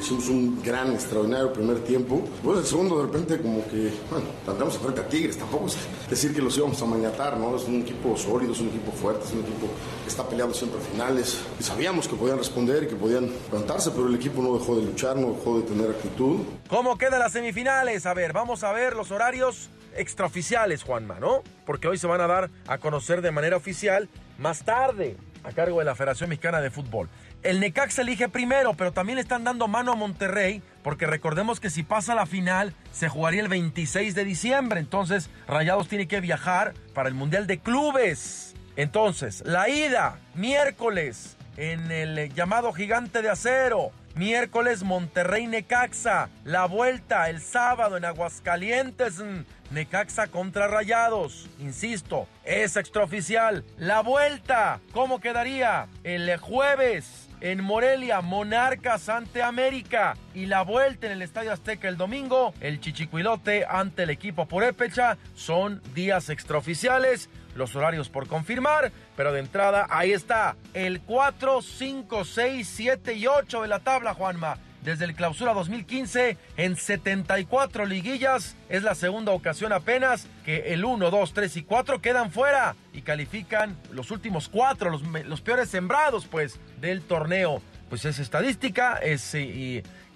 [0.00, 2.20] Hicimos un gran, extraordinario primer tiempo.
[2.42, 5.38] Pues el segundo, de repente, como que, bueno, andamos frente a Tigres.
[5.38, 5.76] Tampoco es
[6.10, 7.54] decir que los íbamos a mañatar, ¿no?
[7.54, 9.68] Es un equipo sólido, es un equipo fuerte, es un equipo
[10.02, 11.38] que está peleando siempre a finales.
[11.60, 14.82] Y sabíamos que podían responder y que podían levantarse, pero el equipo no dejó de
[14.82, 16.40] luchar, no dejó de tener actitud.
[16.68, 18.06] ¿Cómo quedan las semifinales?
[18.06, 21.42] A ver, vamos a ver los horarios extraoficiales, Juanma, ¿no?
[21.64, 25.78] Porque hoy se van a dar a conocer de manera oficial más tarde a cargo
[25.78, 27.08] de la Federación Mexicana de Fútbol.
[27.46, 31.70] El Necaxa elige primero, pero también le están dando mano a Monterrey, porque recordemos que
[31.70, 34.80] si pasa la final, se jugaría el 26 de diciembre.
[34.80, 38.56] Entonces, Rayados tiene que viajar para el Mundial de Clubes.
[38.74, 43.92] Entonces, la ida, miércoles, en el llamado Gigante de Acero.
[44.16, 46.30] Miércoles Monterrey Necaxa.
[46.44, 49.22] La vuelta el sábado en Aguascalientes.
[49.70, 51.48] Necaxa contra Rayados.
[51.60, 53.62] Insisto, es extraoficial.
[53.78, 55.86] La vuelta, ¿cómo quedaría?
[56.02, 60.16] El jueves en Morelia, Monarcas ante América.
[60.34, 65.16] Y la vuelta en el Estadio Azteca el domingo, el Chichicuilote ante el equipo Purépecha.
[65.34, 72.24] Son días extraoficiales los horarios por confirmar, pero de entrada ahí está el 4, 5,
[72.24, 74.58] 6, 7 y 8 de la tabla, Juanma.
[74.86, 78.54] Desde el clausura 2015 en 74 liguillas.
[78.68, 83.02] Es la segunda ocasión apenas que el 1, 2, 3 y 4 quedan fuera y
[83.02, 87.60] califican los últimos cuatro, los, peores sembrados pues del torneo.
[87.88, 89.34] Pues es estadística es,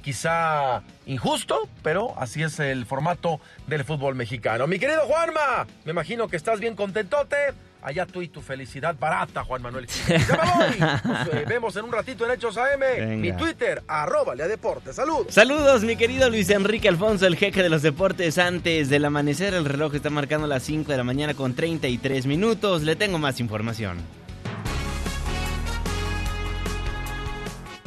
[0.02, 4.68] quizá injusto, pero así es el formato del fútbol mexicano.
[4.68, 7.36] Mi querido Juanma, me imagino que estás bien contentote.
[7.82, 9.86] Allá tú y tu felicidad barata, Juan Manuel.
[10.08, 10.78] ¡Ya me voy!
[11.04, 13.20] Nos eh, vemos en un ratito en Hechos AM.
[13.20, 14.96] Mi Twitter, arroba Lea Deportes.
[14.96, 15.32] Saludos.
[15.32, 18.36] Saludos, mi querido Luis Enrique Alfonso, el jeque de los deportes.
[18.38, 22.82] Antes del amanecer, el reloj está marcando las 5 de la mañana con 33 minutos.
[22.82, 23.98] Le tengo más información.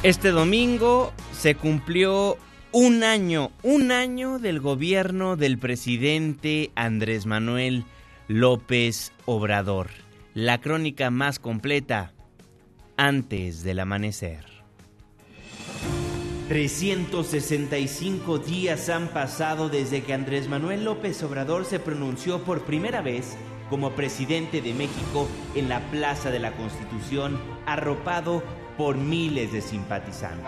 [0.01, 2.37] Este domingo se cumplió
[2.73, 7.85] un año, un año del gobierno del presidente Andrés Manuel
[8.27, 9.89] López Obrador.
[10.33, 12.13] La crónica más completa
[12.95, 14.45] antes del amanecer.
[16.47, 23.35] 365 días han pasado desde que Andrés Manuel López Obrador se pronunció por primera vez
[23.69, 28.41] como presidente de México en la Plaza de la Constitución, arropado
[28.77, 30.47] por miles de simpatizantes.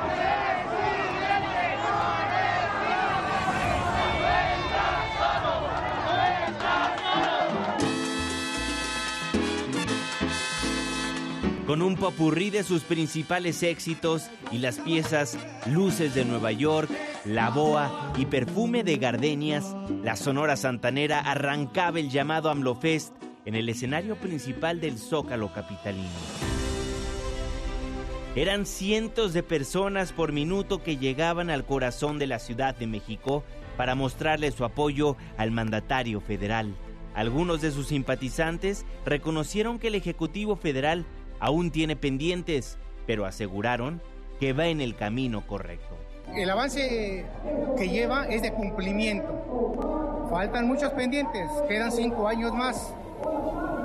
[11.66, 16.90] Con un popurrí de sus principales éxitos y las piezas Luces de Nueva York,
[17.26, 23.68] La Boa y Perfume de Gardenias, la Sonora Santanera arrancaba el llamado AMLOFest en el
[23.70, 26.10] escenario principal del Zócalo Capitalino.
[28.36, 33.44] Eran cientos de personas por minuto que llegaban al corazón de la Ciudad de México
[33.78, 36.76] para mostrarle su apoyo al mandatario federal.
[37.16, 41.06] Algunos de sus simpatizantes reconocieron que el Ejecutivo Federal
[41.40, 44.02] aún tiene pendientes, pero aseguraron
[44.40, 45.96] que va en el camino correcto.
[46.34, 47.26] El avance
[47.78, 50.28] que lleva es de cumplimiento.
[50.30, 52.94] Faltan muchos pendientes, quedan cinco años más.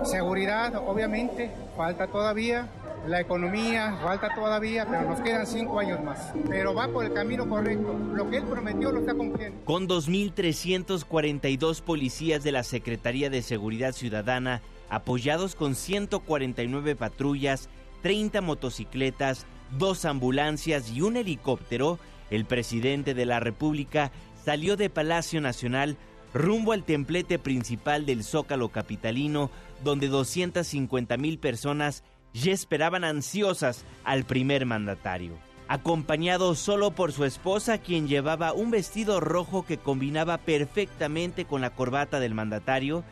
[0.04, 2.68] Seguridad, obviamente, falta todavía.
[3.06, 6.32] La economía, falta todavía, pero nos quedan cinco años más.
[6.48, 7.98] Pero va por el camino correcto.
[8.12, 9.64] Lo que él prometió lo está cumpliendo.
[9.64, 14.60] Con 2.342 policías de la Secretaría de Seguridad Ciudadana
[14.90, 17.68] apoyados con 149 patrullas,
[18.02, 19.46] 30 motocicletas,
[19.78, 21.98] dos ambulancias y un helicóptero,
[22.30, 24.12] el presidente de la República
[24.44, 25.96] salió de Palacio Nacional
[26.32, 29.50] rumbo al templete principal del Zócalo Capitalino,
[29.82, 35.38] donde 250 mil personas ya esperaban ansiosas al primer mandatario.
[35.68, 41.70] Acompañado solo por su esposa, quien llevaba un vestido rojo que combinaba perfectamente con la
[41.70, 43.04] corbata del mandatario,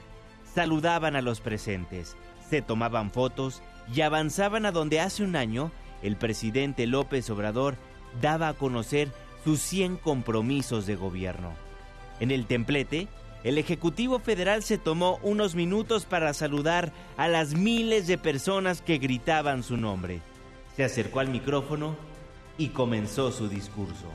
[0.59, 2.17] saludaban a los presentes,
[2.51, 3.63] se tomaban fotos
[3.95, 5.71] y avanzaban a donde hace un año
[6.03, 7.77] el presidente López Obrador
[8.21, 9.13] daba a conocer
[9.45, 11.53] sus 100 compromisos de gobierno.
[12.19, 13.07] En el templete,
[13.45, 18.99] el Ejecutivo Federal se tomó unos minutos para saludar a las miles de personas que
[18.99, 20.23] gritaban su nombre.
[20.75, 21.95] Se acercó al micrófono
[22.59, 24.09] y comenzó su discurso.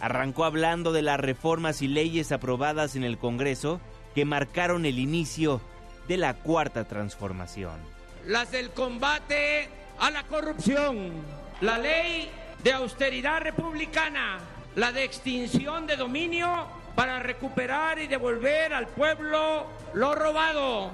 [0.00, 3.80] Arrancó hablando de las reformas y leyes aprobadas en el Congreso
[4.14, 5.60] que marcaron el inicio
[6.08, 7.74] de la cuarta transformación.
[8.26, 11.12] Las del combate a la corrupción,
[11.60, 12.30] la ley
[12.62, 14.38] de austeridad republicana,
[14.76, 20.90] la de extinción de dominio para recuperar y devolver al pueblo lo robado,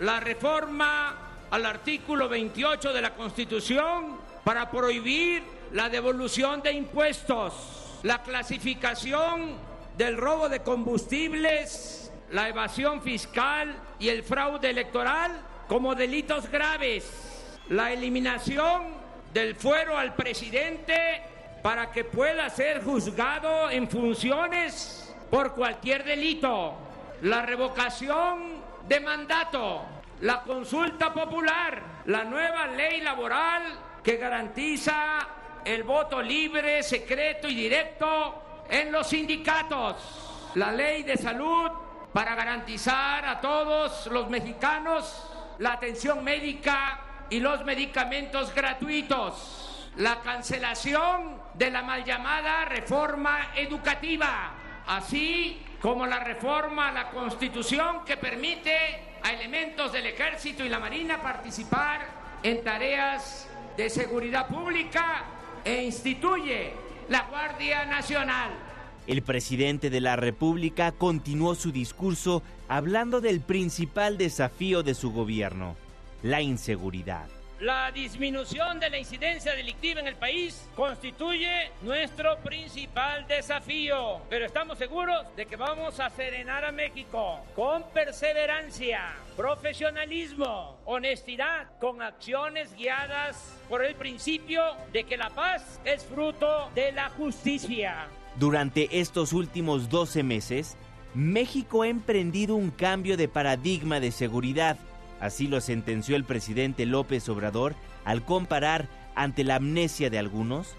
[0.00, 1.16] la reforma
[1.50, 9.56] al artículo 28 de la Constitución para prohibir la devolución de impuestos, la clasificación
[9.98, 11.99] del robo de combustibles
[12.30, 18.94] la evasión fiscal y el fraude electoral como delitos graves, la eliminación
[19.32, 21.22] del fuero al presidente
[21.62, 26.74] para que pueda ser juzgado en funciones por cualquier delito,
[27.22, 29.82] la revocación de mandato,
[30.22, 33.62] la consulta popular, la nueva ley laboral
[34.02, 35.28] que garantiza
[35.64, 41.70] el voto libre, secreto y directo en los sindicatos, la ley de salud
[42.12, 51.40] para garantizar a todos los mexicanos la atención médica y los medicamentos gratuitos, la cancelación
[51.54, 54.52] de la mal llamada reforma educativa,
[54.86, 60.78] así como la reforma a la Constitución que permite a elementos del Ejército y la
[60.78, 62.00] Marina participar
[62.42, 65.24] en tareas de seguridad pública
[65.64, 66.72] e instituye
[67.08, 68.69] la Guardia Nacional.
[69.06, 75.76] El presidente de la República continuó su discurso hablando del principal desafío de su gobierno,
[76.22, 77.28] la inseguridad.
[77.60, 84.22] la disminución de la incidencia delictiva en el país constituye nuestro principal desafío.
[84.30, 92.00] Pero estamos seguros de que vamos a serenar a México con perseverancia, profesionalismo, honestidad, con
[92.00, 98.08] acciones guiadas por el principio de que la paz es fruto de la justicia.
[98.40, 100.78] Durante estos últimos 12 meses,
[101.12, 104.78] México ha emprendido un cambio de paradigma de seguridad.
[105.20, 107.74] Así lo sentenció el presidente López Obrador
[108.06, 110.74] al comparar, ante la amnesia de algunos,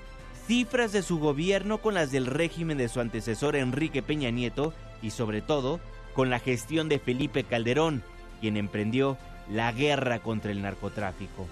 [0.47, 5.11] cifras de su gobierno con las del régimen de su antecesor Enrique Peña Nieto y
[5.11, 5.79] sobre todo
[6.15, 8.01] con la gestión de Felipe Calderón,
[8.39, 11.47] quien emprendió la guerra contra el narcotráfico.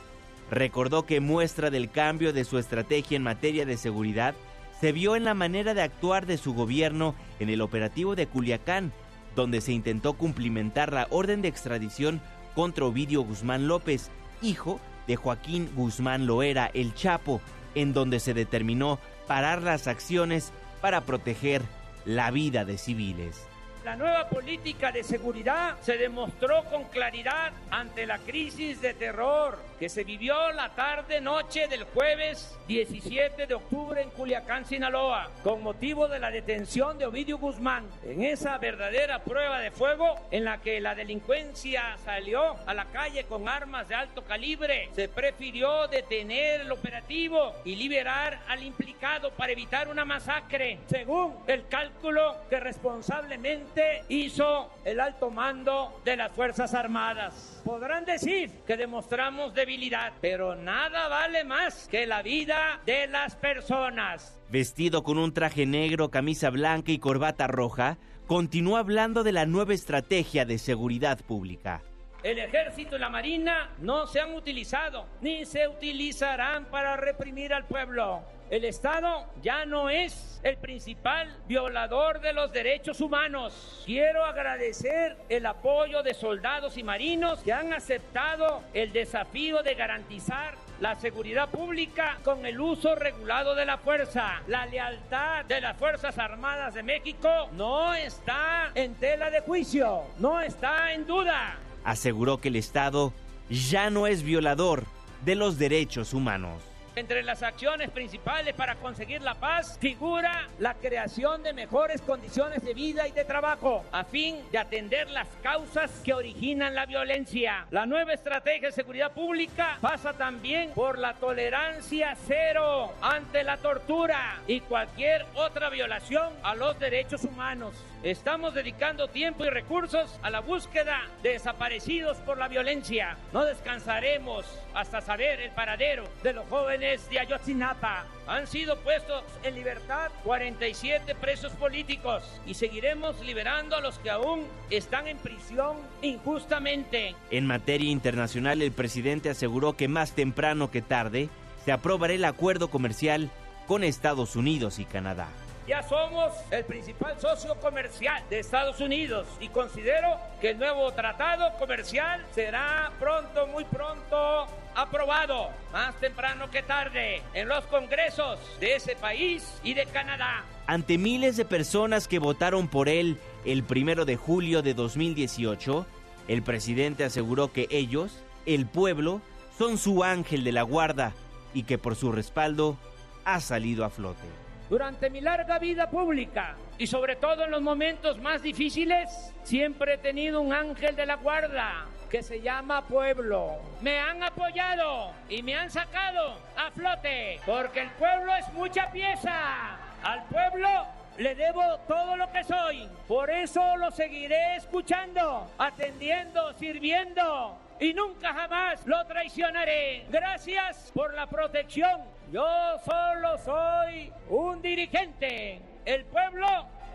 [0.50, 4.34] Recordó que muestra del cambio de su estrategia en materia de seguridad
[4.80, 8.94] se vio en la manera de actuar de su gobierno en el operativo de Culiacán,
[9.36, 12.22] donde se intentó cumplimentar la orden de extradición
[12.56, 14.10] contra Ovidio Guzmán López,
[14.42, 17.42] hijo de Joaquín Guzmán Loera, el Chapo,
[17.76, 21.62] en donde se determinó parar las acciones para proteger
[22.06, 23.49] la vida de civiles.
[23.86, 29.88] La nueva política de seguridad se demostró con claridad ante la crisis de terror que
[29.88, 36.20] se vivió la tarde-noche del jueves 17 de octubre en Culiacán, Sinaloa, con motivo de
[36.20, 37.86] la detención de Ovidio Guzmán.
[38.04, 43.24] En esa verdadera prueba de fuego en la que la delincuencia salió a la calle
[43.24, 49.54] con armas de alto calibre, se prefirió detener el operativo y liberar al implicado para
[49.54, 53.69] evitar una masacre, según el cálculo que responsablemente
[54.10, 57.62] hizo el alto mando de las Fuerzas Armadas.
[57.64, 64.40] Podrán decir que demostramos debilidad, pero nada vale más que la vida de las personas.
[64.50, 67.98] Vestido con un traje negro, camisa blanca y corbata roja,
[68.28, 71.82] continúa hablando de la nueva estrategia de seguridad pública.
[72.22, 77.66] El ejército y la marina no se han utilizado ni se utilizarán para reprimir al
[77.66, 78.22] pueblo.
[78.50, 83.84] El Estado ya no es el principal violador de los derechos humanos.
[83.86, 90.56] Quiero agradecer el apoyo de soldados y marinos que han aceptado el desafío de garantizar
[90.80, 94.42] la seguridad pública con el uso regulado de la fuerza.
[94.48, 100.42] La lealtad de las Fuerzas Armadas de México no está en tela de juicio, no
[100.42, 101.56] está en duda.
[101.84, 103.14] Aseguró que el Estado
[103.48, 104.86] ya no es violador
[105.24, 106.69] de los derechos humanos.
[107.00, 112.74] Entre las acciones principales para conseguir la paz figura la creación de mejores condiciones de
[112.74, 117.66] vida y de trabajo a fin de atender las causas que originan la violencia.
[117.72, 124.42] La nueva estrategia de seguridad pública pasa también por la tolerancia cero ante la tortura
[124.46, 127.76] y cualquier otra violación a los derechos humanos.
[128.04, 133.18] Estamos dedicando tiempo y recursos a la búsqueda de desaparecidos por la violencia.
[133.32, 138.06] No descansaremos hasta saber el paradero de los jóvenes de Ayotzinapa.
[138.26, 144.48] Han sido puestos en libertad 47 presos políticos y seguiremos liberando a los que aún
[144.72, 147.16] están en prisión injustamente.
[147.30, 151.30] En materia internacional, el presidente aseguró que más temprano que tarde
[151.64, 153.30] se aprobará el acuerdo comercial
[153.68, 155.28] con Estados Unidos y Canadá.
[155.70, 161.56] Ya somos el principal socio comercial de Estados Unidos y considero que el nuevo tratado
[161.60, 168.96] comercial será pronto, muy pronto aprobado, más temprano que tarde, en los congresos de ese
[168.96, 170.44] país y de Canadá.
[170.66, 175.86] Ante miles de personas que votaron por él el primero de julio de 2018,
[176.30, 179.22] el presidente aseguró que ellos, el pueblo,
[179.56, 181.14] son su ángel de la guarda
[181.54, 182.76] y que por su respaldo
[183.24, 184.39] ha salido a flote.
[184.70, 189.98] Durante mi larga vida pública y sobre todo en los momentos más difíciles, siempre he
[189.98, 193.58] tenido un ángel de la guarda que se llama pueblo.
[193.82, 199.78] Me han apoyado y me han sacado a flote porque el pueblo es mucha pieza.
[200.04, 200.70] Al pueblo
[201.18, 202.88] le debo todo lo que soy.
[203.08, 210.06] Por eso lo seguiré escuchando, atendiendo, sirviendo y nunca jamás lo traicionaré.
[210.10, 212.19] Gracias por la protección.
[212.32, 212.46] Yo
[212.86, 215.62] solo soy un dirigente.
[215.84, 216.46] El pueblo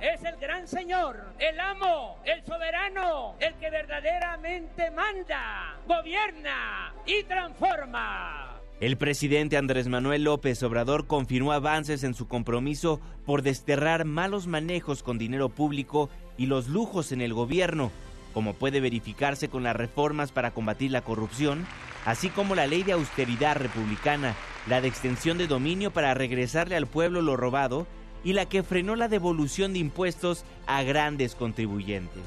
[0.01, 8.61] es el gran señor, el amo, el soberano, el que verdaderamente manda, gobierna y transforma.
[8.81, 15.03] El presidente Andrés Manuel López Obrador confirmó avances en su compromiso por desterrar malos manejos
[15.03, 17.91] con dinero público y los lujos en el gobierno,
[18.33, 21.67] como puede verificarse con las reformas para combatir la corrupción,
[22.05, 24.37] así como la ley de austeridad republicana,
[24.67, 27.87] la de extensión de dominio para regresarle al pueblo lo robado
[28.23, 32.23] y la que frenó la devolución de impuestos a grandes contribuyentes.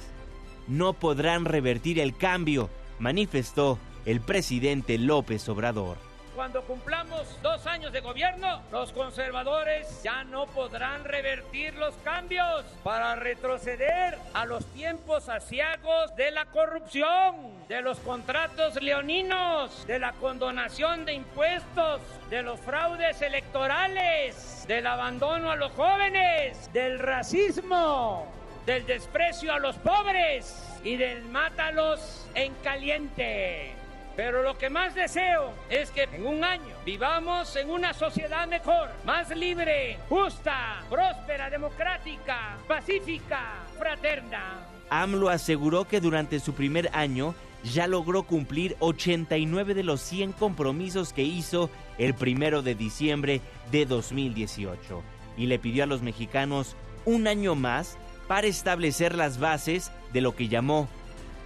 [0.68, 2.70] No podrán revertir el cambio,
[3.00, 5.98] manifestó el presidente López Obrador.
[6.38, 13.16] Cuando cumplamos dos años de gobierno, los conservadores ya no podrán revertir los cambios para
[13.16, 21.06] retroceder a los tiempos asiagos de la corrupción, de los contratos leoninos, de la condonación
[21.06, 28.32] de impuestos, de los fraudes electorales, del abandono a los jóvenes, del racismo,
[28.68, 33.87] del desprecio a los pobres y del mátalos en caliente.
[34.18, 38.90] Pero lo que más deseo es que en un año vivamos en una sociedad mejor,
[39.06, 44.66] más libre, justa, próspera, democrática, pacífica, fraterna.
[44.90, 51.14] AMLO aseguró que durante su primer año ya logró cumplir 89 de los 100 compromisos
[51.14, 53.42] que hizo el primero de diciembre
[53.72, 55.04] de 2018
[55.38, 60.36] y le pidió a los mexicanos un año más para establecer las bases de lo
[60.36, 60.90] que llamó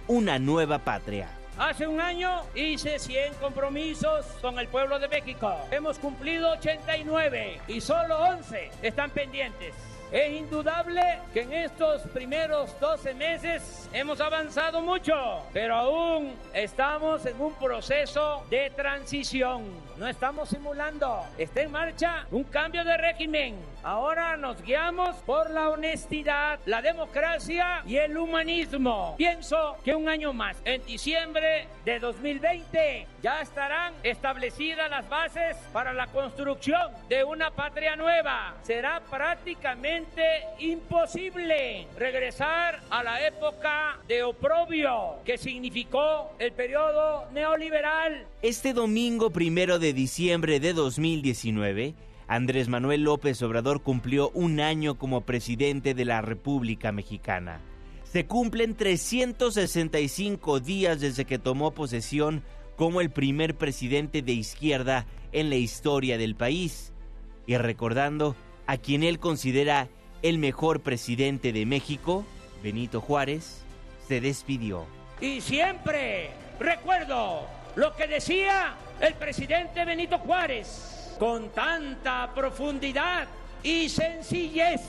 [0.08, 1.41] una nueva patria.
[1.62, 5.56] Hace un año hice 100 compromisos con el pueblo de México.
[5.70, 9.72] Hemos cumplido 89 y solo 11 están pendientes.
[10.10, 15.14] Es indudable que en estos primeros 12 meses hemos avanzado mucho,
[15.52, 19.62] pero aún estamos en un proceso de transición.
[19.98, 21.24] No estamos simulando.
[21.38, 23.56] Está en marcha un cambio de régimen.
[23.82, 29.14] Ahora nos guiamos por la honestidad, la democracia y el humanismo.
[29.16, 35.92] Pienso que un año más, en diciembre de 2020, ya estarán establecidas las bases para
[35.92, 38.54] la construcción de una patria nueva.
[38.62, 48.26] Será prácticamente imposible regresar a la época de oprobio que significó el periodo neoliberal.
[48.42, 51.94] Este domingo primero de diciembre de 2019,
[52.26, 57.60] Andrés Manuel López Obrador cumplió un año como presidente de la República Mexicana.
[58.02, 62.42] Se cumplen 365 días desde que tomó posesión
[62.74, 66.92] como el primer presidente de izquierda en la historia del país
[67.46, 68.34] y recordando
[68.66, 69.88] a quien él considera
[70.22, 72.24] el mejor presidente de México,
[72.60, 73.62] Benito Juárez,
[74.08, 74.84] se despidió.
[75.20, 83.26] Y siempre recuerdo lo que decía el presidente Benito Juárez, con tanta profundidad
[83.62, 84.80] y sencillez,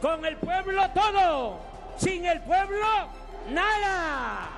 [0.00, 1.60] con el pueblo todo,
[1.96, 2.86] sin el pueblo
[3.50, 4.48] nada.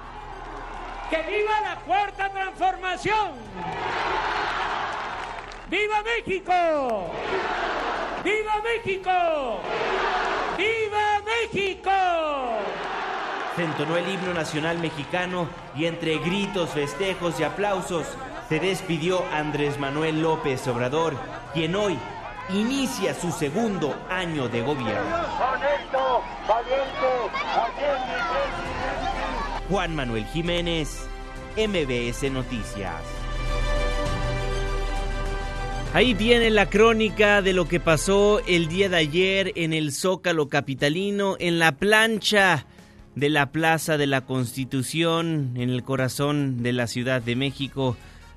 [1.10, 3.32] Que viva la cuarta transformación.
[5.70, 7.10] ¡Viva México!
[8.24, 9.60] ¡Viva México!
[10.56, 11.90] ¡Viva México!
[11.90, 12.87] Se
[13.60, 18.06] entonó el himno nacional mexicano y entre gritos, festejos y aplausos
[18.48, 21.14] se despidió Andrés Manuel López Obrador,
[21.52, 21.98] quien hoy
[22.48, 25.16] inicia su segundo año de gobierno.
[29.68, 31.06] Juan Manuel Jiménez,
[31.56, 32.94] MBS Noticias.
[35.92, 40.48] Ahí viene la crónica de lo que pasó el día de ayer en el Zócalo
[40.48, 42.66] Capitalino, en la plancha
[43.18, 47.96] de la Plaza de la Constitución, en el corazón de la Ciudad de México.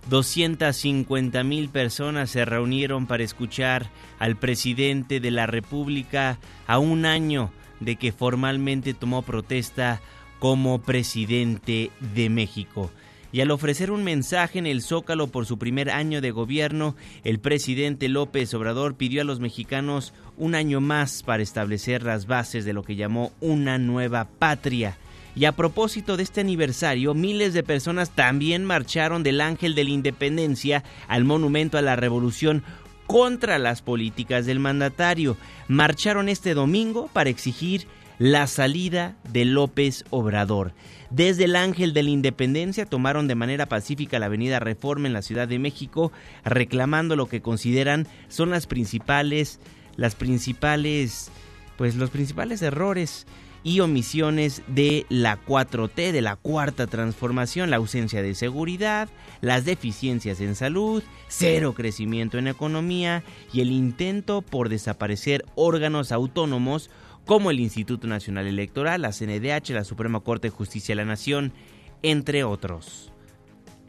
[0.09, 7.51] 250 mil personas se reunieron para escuchar al presidente de la República a un año
[7.79, 10.01] de que formalmente tomó protesta
[10.39, 12.89] como presidente de México
[13.32, 17.39] y al ofrecer un mensaje en el Zócalo por su primer año de gobierno, el
[17.39, 22.73] presidente López Obrador pidió a los mexicanos un año más para establecer las bases de
[22.73, 24.97] lo que llamó una nueva patria.
[25.34, 29.91] Y a propósito de este aniversario, miles de personas también marcharon del Ángel de la
[29.91, 32.63] Independencia al Monumento a la Revolución
[33.07, 35.38] contra las políticas del mandatario.
[35.69, 37.88] Marcharon este domingo para exigir
[38.22, 40.74] la salida de López Obrador.
[41.09, 45.24] Desde el Ángel de la Independencia tomaron de manera pacífica la avenida Reforma en la
[45.24, 46.11] Ciudad de México,
[46.45, 49.59] reclamando lo que consideran son las principales,
[49.95, 51.32] las principales,
[51.78, 53.26] pues los principales errores
[53.63, 59.09] y omisiones de la 4T, de la cuarta transformación, la ausencia de seguridad,
[59.41, 66.91] las deficiencias en salud, cero crecimiento en economía y el intento por desaparecer órganos autónomos
[67.26, 71.53] como el Instituto Nacional Electoral, la CNDH, la Suprema Corte de Justicia de la Nación,
[72.01, 73.11] entre otros.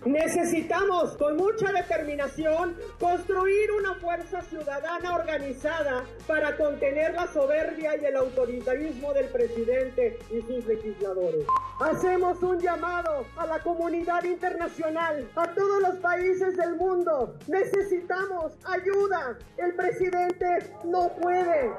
[0.05, 8.17] Necesitamos con mucha determinación construir una fuerza ciudadana organizada para contener la soberbia y el
[8.17, 11.47] autoritarismo del presidente y sus legisladores.
[11.79, 17.35] Hacemos un llamado a la comunidad internacional, a todos los países del mundo.
[17.47, 19.39] Necesitamos ayuda.
[19.57, 21.71] El presidente no puede.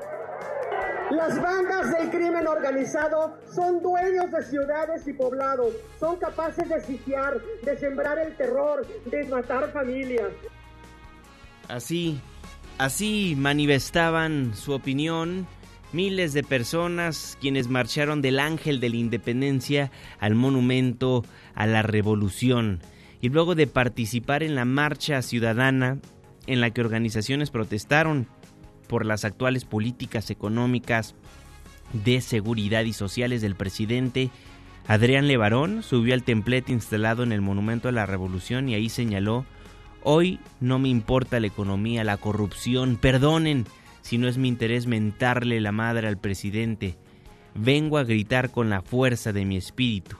[1.12, 5.74] Las bandas del crimen organizado son dueños de ciudades y poblados.
[6.00, 10.30] Son capaces de sitiar, de sembrar el terror, de matar familias.
[11.68, 12.20] Así,
[12.78, 15.47] así manifestaban su opinión
[15.93, 22.82] miles de personas quienes marcharon del Ángel de la Independencia al monumento a la Revolución
[23.22, 25.99] y luego de participar en la marcha ciudadana
[26.47, 28.28] en la que organizaciones protestaron
[28.88, 31.16] por las actuales políticas económicas
[31.93, 34.30] de seguridad y sociales del presidente,
[34.88, 39.46] Adrián Levarón subió al templete instalado en el Monumento a la Revolución y ahí señaló,
[40.04, 43.66] hoy no me importa la economía, la corrupción, perdonen
[44.02, 46.98] si no es mi interés mentarle la madre al presidente,
[47.56, 50.18] vengo a gritar con la fuerza de mi espíritu.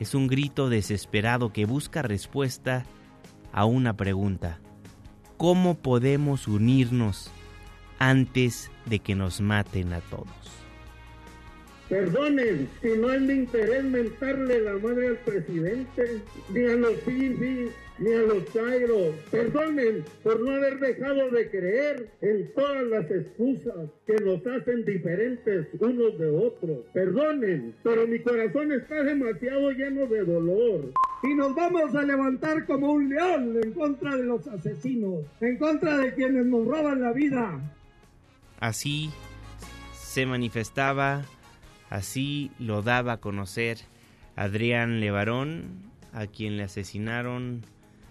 [0.00, 2.84] Es un grito desesperado que busca respuesta
[3.52, 4.58] a una pregunta.
[5.36, 7.30] ¿Cómo podemos unirnos
[8.00, 10.41] antes de que nos maten a todos?
[11.88, 16.20] Perdonen si no es mi interés mentarle la madre al presidente,
[16.50, 19.14] ni a los fifis, ni a los chairos.
[19.30, 25.66] Perdonen por no haber dejado de creer en todas las excusas que nos hacen diferentes
[25.80, 26.78] unos de otros.
[26.92, 30.92] Perdonen, pero mi corazón está demasiado lleno de dolor.
[31.22, 35.98] Y nos vamos a levantar como un león en contra de los asesinos, en contra
[35.98, 37.60] de quienes nos roban la vida.
[38.58, 39.10] Así
[39.92, 41.22] se manifestaba
[41.92, 43.76] Así lo daba a conocer
[44.34, 47.66] Adrián Levarón, a quien le asesinaron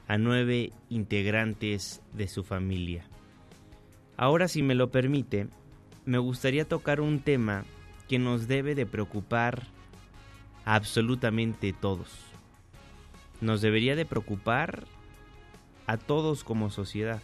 [0.07, 3.05] a nueve integrantes de su familia.
[4.17, 5.47] Ahora, si me lo permite,
[6.05, 7.65] me gustaría tocar un tema
[8.07, 9.63] que nos debe de preocupar
[10.63, 12.19] absolutamente todos.
[13.41, 14.83] Nos debería de preocupar
[15.87, 17.23] a todos como sociedad.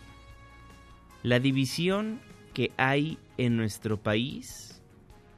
[1.21, 2.19] La división
[2.55, 4.81] que hay en nuestro país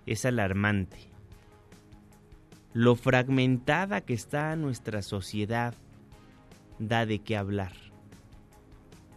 [0.06, 1.09] es alarmante
[2.74, 5.74] lo fragmentada que está nuestra sociedad
[6.78, 7.74] da de qué hablar.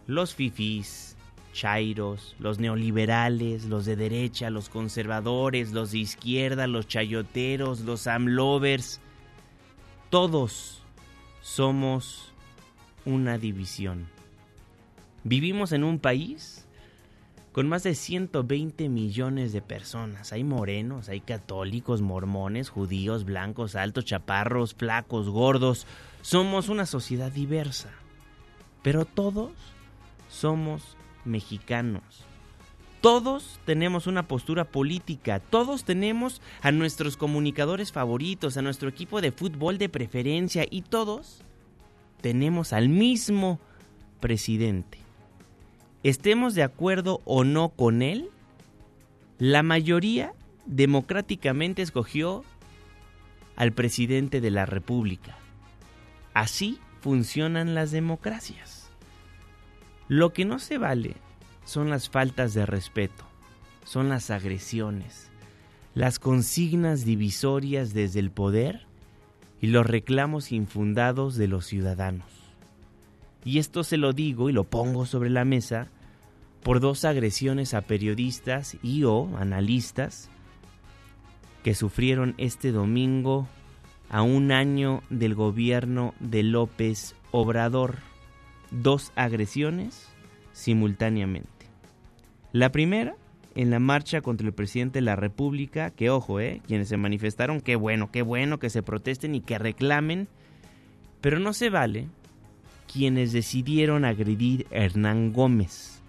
[0.07, 1.15] Los fifís,
[1.53, 8.99] chairos, los neoliberales, los de derecha, los conservadores, los de izquierda, los chayoteros, los amlovers,
[10.09, 10.81] todos
[11.41, 12.33] somos
[13.05, 14.07] una división.
[15.23, 16.62] Vivimos en un país
[17.53, 20.33] con más de 120 millones de personas.
[20.33, 25.85] Hay morenos, hay católicos, mormones, judíos, blancos, altos, chaparros, flacos, gordos.
[26.23, 27.91] Somos una sociedad diversa.
[28.81, 29.51] Pero todos
[30.29, 32.25] somos mexicanos.
[33.01, 39.31] Todos tenemos una postura política, todos tenemos a nuestros comunicadores favoritos, a nuestro equipo de
[39.31, 41.41] fútbol de preferencia y todos
[42.21, 43.59] tenemos al mismo
[44.21, 45.02] presidente
[46.03, 48.29] estemos de acuerdo o no con él,
[49.39, 50.33] la mayoría
[50.65, 52.43] democráticamente escogió
[53.55, 55.37] al presidente de la República.
[56.33, 58.89] Así funcionan las democracias.
[60.07, 61.15] Lo que no se vale
[61.65, 63.23] son las faltas de respeto,
[63.85, 65.29] son las agresiones,
[65.95, 68.85] las consignas divisorias desde el poder
[69.61, 72.27] y los reclamos infundados de los ciudadanos.
[73.45, 75.87] Y esto se lo digo y lo pongo sobre la mesa
[76.63, 80.29] por dos agresiones a periodistas y o analistas
[81.63, 83.47] que sufrieron este domingo
[84.09, 87.97] a un año del gobierno de López Obrador.
[88.71, 90.09] Dos agresiones
[90.51, 91.49] simultáneamente.
[92.51, 93.15] La primera,
[93.55, 97.61] en la marcha contra el presidente de la República, que ojo, eh, quienes se manifestaron,
[97.61, 100.27] qué bueno, qué bueno que se protesten y que reclamen,
[101.21, 102.07] pero no se vale
[102.91, 106.02] quienes decidieron agredir a Hernán Gómez.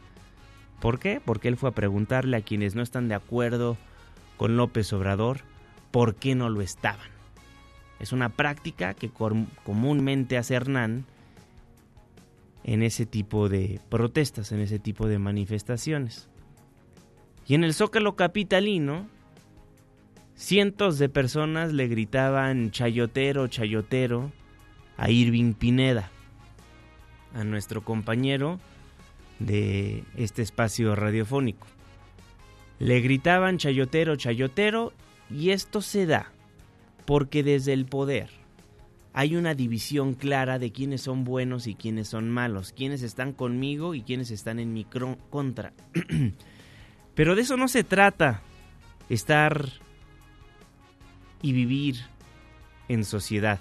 [0.85, 1.19] ¿Por qué?
[1.25, 3.79] Porque él fue a preguntarle a quienes no están de acuerdo
[4.37, 5.41] con López Obrador
[5.91, 7.09] por qué no lo estaban.
[8.01, 11.07] Es una práctica que comúnmente hace Hernán
[12.65, 16.29] en ese tipo de protestas, en ese tipo de manifestaciones.
[17.47, 19.09] Y en el Zócalo Capitalino,
[20.35, 24.33] cientos de personas le gritaban chayotero, chayotero
[24.99, 26.11] a Irving Pineda
[27.33, 28.61] a nuestro compañero
[29.39, 31.67] de este espacio radiofónico.
[32.79, 34.93] Le gritaban chayotero, chayotero,
[35.31, 36.31] y esto se da
[37.07, 38.31] porque desde el poder
[39.13, 43.95] hay una división clara de quiénes son buenos y quiénes son malos, quiénes están conmigo
[43.95, 45.73] y quiénes están en mi contra.
[47.15, 48.43] Pero de eso no se trata,
[49.09, 49.69] estar
[51.43, 51.97] y vivir
[52.89, 53.61] en sociedad.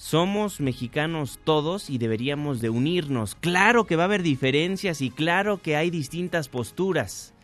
[0.00, 3.34] Somos mexicanos todos y deberíamos de unirnos.
[3.34, 7.34] Claro que va a haber diferencias y claro que hay distintas posturas.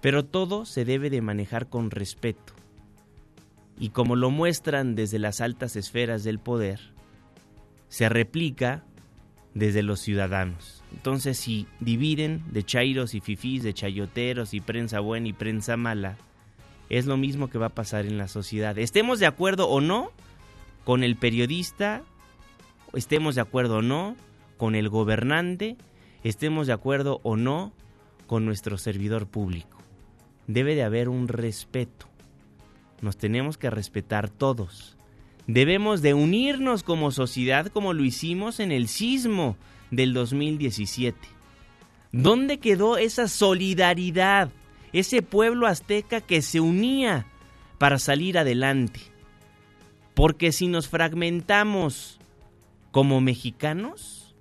[0.00, 2.52] Pero todo se debe de manejar con respeto.
[3.76, 6.78] Y como lo muestran desde las altas esferas del poder,
[7.88, 8.84] se replica
[9.54, 10.84] desde los ciudadanos.
[10.92, 16.18] Entonces, si dividen de chairos y fifís, de chayoteros y prensa buena y prensa mala,
[16.88, 18.78] es lo mismo que va a pasar en la sociedad.
[18.78, 20.12] Estemos de acuerdo o no
[20.90, 22.02] con el periodista,
[22.94, 24.16] estemos de acuerdo o no
[24.56, 25.76] con el gobernante,
[26.24, 27.72] estemos de acuerdo o no
[28.26, 29.78] con nuestro servidor público.
[30.48, 32.06] Debe de haber un respeto.
[33.02, 34.96] Nos tenemos que respetar todos.
[35.46, 39.56] Debemos de unirnos como sociedad como lo hicimos en el sismo
[39.92, 41.16] del 2017.
[42.10, 44.50] ¿Dónde quedó esa solidaridad?
[44.92, 47.26] Ese pueblo azteca que se unía
[47.78, 49.09] para salir adelante.
[50.14, 52.18] Porque si nos fragmentamos
[52.90, 54.34] como mexicanos,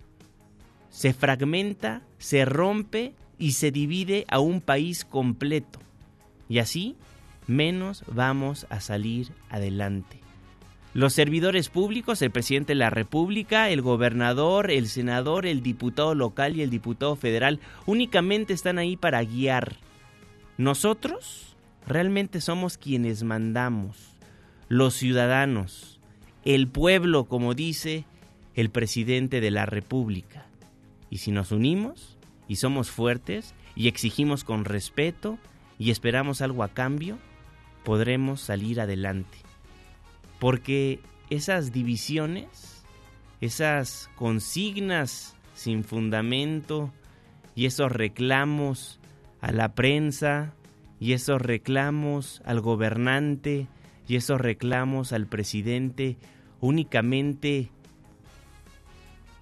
[0.90, 5.80] se fragmenta, se rompe y se divide a un país completo.
[6.50, 6.96] Y así
[7.48, 10.20] menos vamos a salir adelante.
[10.94, 16.56] Los servidores públicos, el presidente de la República, el gobernador, el senador, el diputado local
[16.56, 19.76] y el diputado federal únicamente están ahí para guiar.
[20.58, 21.56] Nosotros
[21.88, 24.16] realmente somos quienes mandamos,
[24.70, 26.00] los ciudadanos,
[26.46, 28.06] el pueblo, como dice
[28.56, 30.46] el presidente de la República.
[31.10, 32.18] Y si nos unimos
[32.48, 35.38] y somos fuertes y exigimos con respeto
[35.78, 37.18] y esperamos algo a cambio,
[37.84, 39.40] podremos salir adelante
[40.40, 41.00] porque
[41.30, 42.84] esas divisiones,
[43.42, 46.92] esas consignas sin fundamento
[47.56, 49.00] y esos reclamos
[49.42, 50.54] a la prensa
[51.00, 53.68] y esos reclamos al gobernante
[54.10, 56.18] y esos reclamos al presidente
[56.60, 57.70] únicamente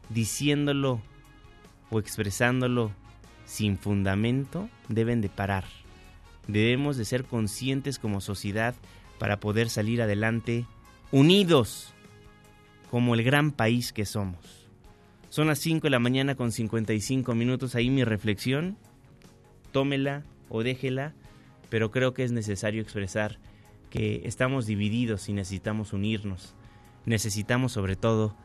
[0.09, 1.01] diciéndolo
[1.89, 2.91] o expresándolo
[3.45, 5.63] sin fundamento deben de parar.
[6.47, 8.75] Debemos de ser conscientes como sociedad
[9.19, 10.65] para poder salir adelante
[11.13, 11.93] unidos
[12.91, 14.67] como el gran país que somos.
[15.29, 18.77] Son las 5 de la mañana con 55 minutos, ahí mi reflexión,
[19.71, 21.13] tómela o déjela,
[21.69, 23.39] pero creo que es necesario expresar
[23.97, 26.53] que estamos divididos y necesitamos unirnos.
[27.05, 28.37] Necesitamos sobre todo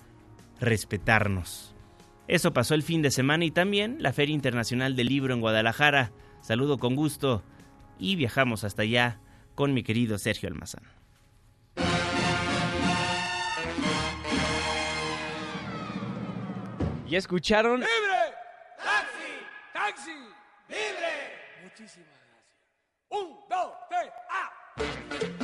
[0.58, 1.74] respetarnos.
[2.26, 6.10] Eso pasó el fin de semana y también la Feria Internacional del Libro en Guadalajara.
[6.40, 7.42] Saludo con gusto
[7.98, 9.20] y viajamos hasta allá
[9.54, 10.84] con mi querido Sergio Almazán.
[17.06, 17.80] ¿Ya escucharon?
[17.80, 17.90] ¡Libre!
[18.78, 19.74] ¡Taxi!
[19.74, 20.10] ¡Taxi!
[20.68, 21.62] ¡Libre!
[21.62, 22.42] Muchísimas gracias.
[23.10, 25.41] Un, dos, tres, ¡ah!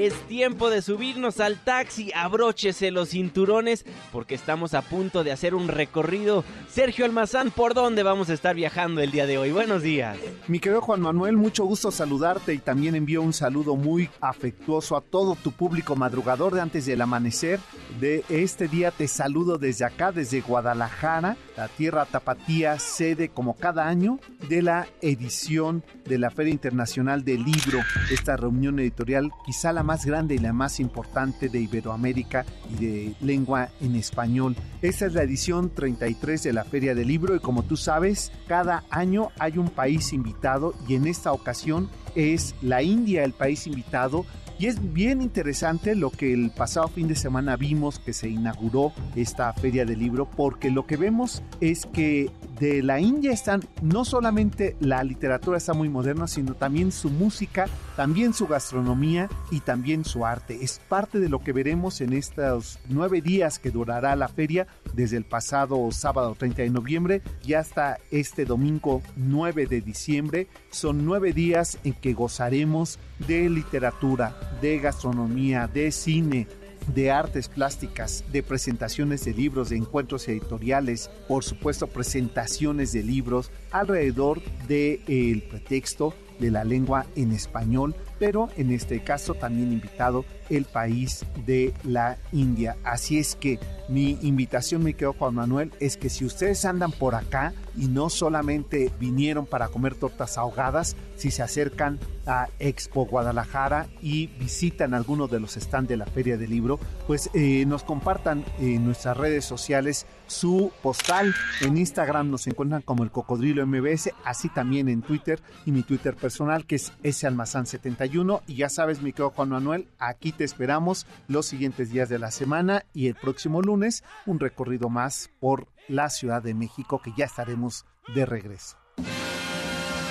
[0.00, 5.54] Es tiempo de subirnos al taxi, abróchese los cinturones porque estamos a punto de hacer
[5.54, 6.42] un recorrido.
[6.70, 9.52] Sergio Almazán, ¿por dónde vamos a estar viajando el día de hoy?
[9.52, 10.16] Buenos días.
[10.48, 15.02] Mi querido Juan Manuel, mucho gusto saludarte y también envío un saludo muy afectuoso a
[15.02, 17.60] todo tu público madrugador de antes del amanecer.
[18.00, 23.86] De este día te saludo desde acá, desde Guadalajara, la tierra tapatía, sede como cada
[23.86, 27.80] año de la edición de la Feria Internacional del Libro,
[28.10, 33.14] esta reunión editorial quizá la más grande y la más importante de Iberoamérica y de
[33.20, 34.56] lengua en español.
[34.82, 38.84] Esta es la edición 33 de la Feria del Libro y como tú sabes, cada
[38.90, 44.24] año hay un país invitado y en esta ocasión es la India el país invitado
[44.60, 48.92] y es bien interesante lo que el pasado fin de semana vimos que se inauguró
[49.16, 54.04] esta feria del libro, porque lo que vemos es que de la India están no
[54.04, 60.04] solamente la literatura está muy moderna, sino también su música, también su gastronomía y también
[60.04, 60.62] su arte.
[60.62, 65.16] Es parte de lo que veremos en estos nueve días que durará la feria, desde
[65.16, 70.46] el pasado sábado 30 de noviembre y hasta este domingo 9 de diciembre.
[70.70, 76.46] Son nueve días en que gozaremos de literatura, de gastronomía, de cine,
[76.94, 83.50] de artes plásticas, de presentaciones de libros, de encuentros editoriales, por supuesto presentaciones de libros
[83.70, 90.64] alrededor del pretexto de la lengua en español, pero en este caso también invitado el
[90.64, 92.76] país de la India.
[92.84, 97.14] Así es que mi invitación, mi querido Juan Manuel, es que si ustedes andan por
[97.14, 103.88] acá y no solamente vinieron para comer tortas ahogadas, si se acercan a Expo Guadalajara
[104.00, 108.44] y visitan alguno de los stands de la Feria del Libro, pues eh, nos compartan
[108.58, 111.34] en nuestras redes sociales su postal.
[111.60, 116.14] En Instagram nos encuentran como el Cocodrilo MBS, así también en Twitter y mi Twitter
[116.14, 118.42] personal que es ese almazán 71.
[118.46, 122.30] Y ya sabes, mi querido Juan Manuel, aquí te esperamos los siguientes días de la
[122.30, 127.26] semana y el próximo lunes un recorrido más por la Ciudad de México que ya
[127.26, 127.84] estaremos
[128.14, 128.78] de regreso.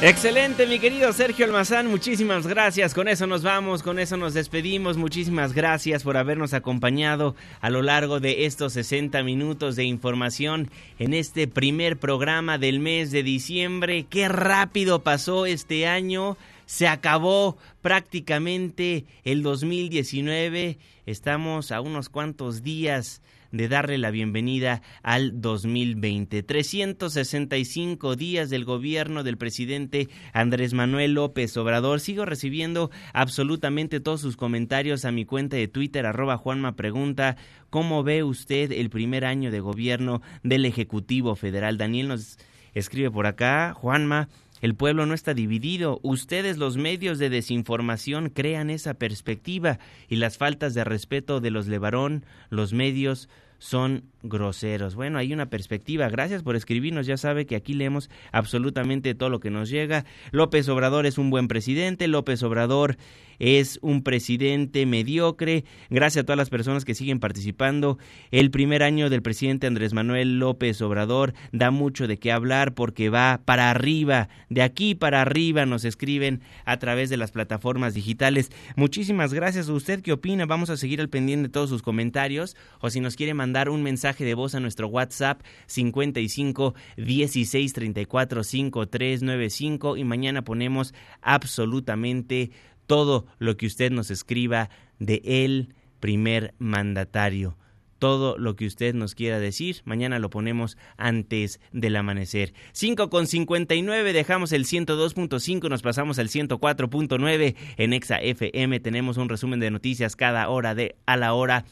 [0.03, 2.93] Excelente, mi querido Sergio Almazán, muchísimas gracias.
[2.93, 4.97] Con eso nos vamos, con eso nos despedimos.
[4.97, 10.69] Muchísimas gracias por habernos acompañado a lo largo de estos 60 minutos de información
[10.99, 14.05] en este primer programa del mes de diciembre.
[14.07, 16.37] Qué rápido pasó este año.
[16.69, 20.77] Se acabó prácticamente el 2019.
[21.07, 26.43] Estamos a unos cuantos días de darle la bienvenida al 2020.
[26.43, 32.01] 365 días del gobierno del presidente Andrés Manuel López Obrador.
[32.01, 37.35] Sigo recibiendo absolutamente todos sus comentarios a mi cuenta de Twitter, arroba Juanma Pregunta.
[37.71, 41.79] ¿Cómo ve usted el primer año de gobierno del Ejecutivo Federal?
[41.79, 42.37] Daniel nos
[42.75, 44.29] escribe por acá, Juanma.
[44.61, 45.99] El pueblo no está dividido.
[46.03, 51.67] Ustedes, los medios de desinformación, crean esa perspectiva y las faltas de respeto de los
[51.67, 53.29] Levarón, los medios
[53.59, 54.95] son groseros.
[54.95, 56.09] Bueno, hay una perspectiva.
[56.09, 57.05] Gracias por escribirnos.
[57.05, 60.05] Ya sabe que aquí leemos absolutamente todo lo que nos llega.
[60.31, 62.07] López Obrador es un buen presidente.
[62.07, 62.97] López Obrador
[63.39, 65.63] es un presidente mediocre.
[65.89, 67.97] Gracias a todas las personas que siguen participando.
[68.31, 73.09] El primer año del presidente Andrés Manuel López Obrador da mucho de qué hablar porque
[73.09, 74.27] va para arriba.
[74.49, 78.51] De aquí para arriba nos escriben a través de las plataformas digitales.
[78.75, 80.01] Muchísimas gracias usted.
[80.01, 80.45] ¿Qué opina?
[80.45, 82.57] Vamos a seguir al pendiente de todos sus comentarios.
[82.81, 88.43] O si nos quiere mandar un mensaje de voz a nuestro WhatsApp 55 16 34
[88.43, 90.93] 5395 y mañana ponemos
[91.23, 92.51] absolutamente
[92.85, 94.69] todo lo que usted nos escriba
[94.99, 97.57] de el primer mandatario
[97.97, 99.81] todo lo que usted nos quiera decir.
[99.83, 102.53] Mañana lo ponemos antes del amanecer.
[102.71, 108.79] 5 con 59, dejamos el 102.5, nos pasamos al 104.9 en Exa FM.
[108.79, 111.65] Tenemos un resumen de noticias cada hora de a la hora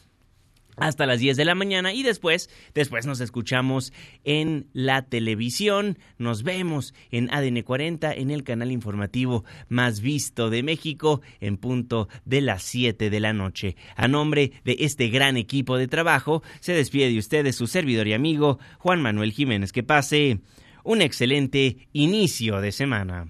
[0.80, 3.92] hasta las 10 de la mañana y después, después nos escuchamos
[4.24, 10.62] en la televisión, nos vemos en ADN 40 en el canal informativo más visto de
[10.62, 13.76] México en punto de las 7 de la noche.
[13.96, 18.14] A nombre de este gran equipo de trabajo, se despide de ustedes su servidor y
[18.14, 19.72] amigo Juan Manuel Jiménez.
[19.72, 20.40] Que pase
[20.84, 23.28] un excelente inicio de semana.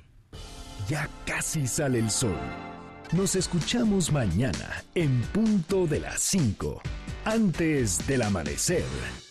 [0.89, 2.39] Ya casi sale el sol.
[3.13, 6.83] Nos escuchamos mañana en punto de las 5
[7.29, 9.28] antes del amanecer.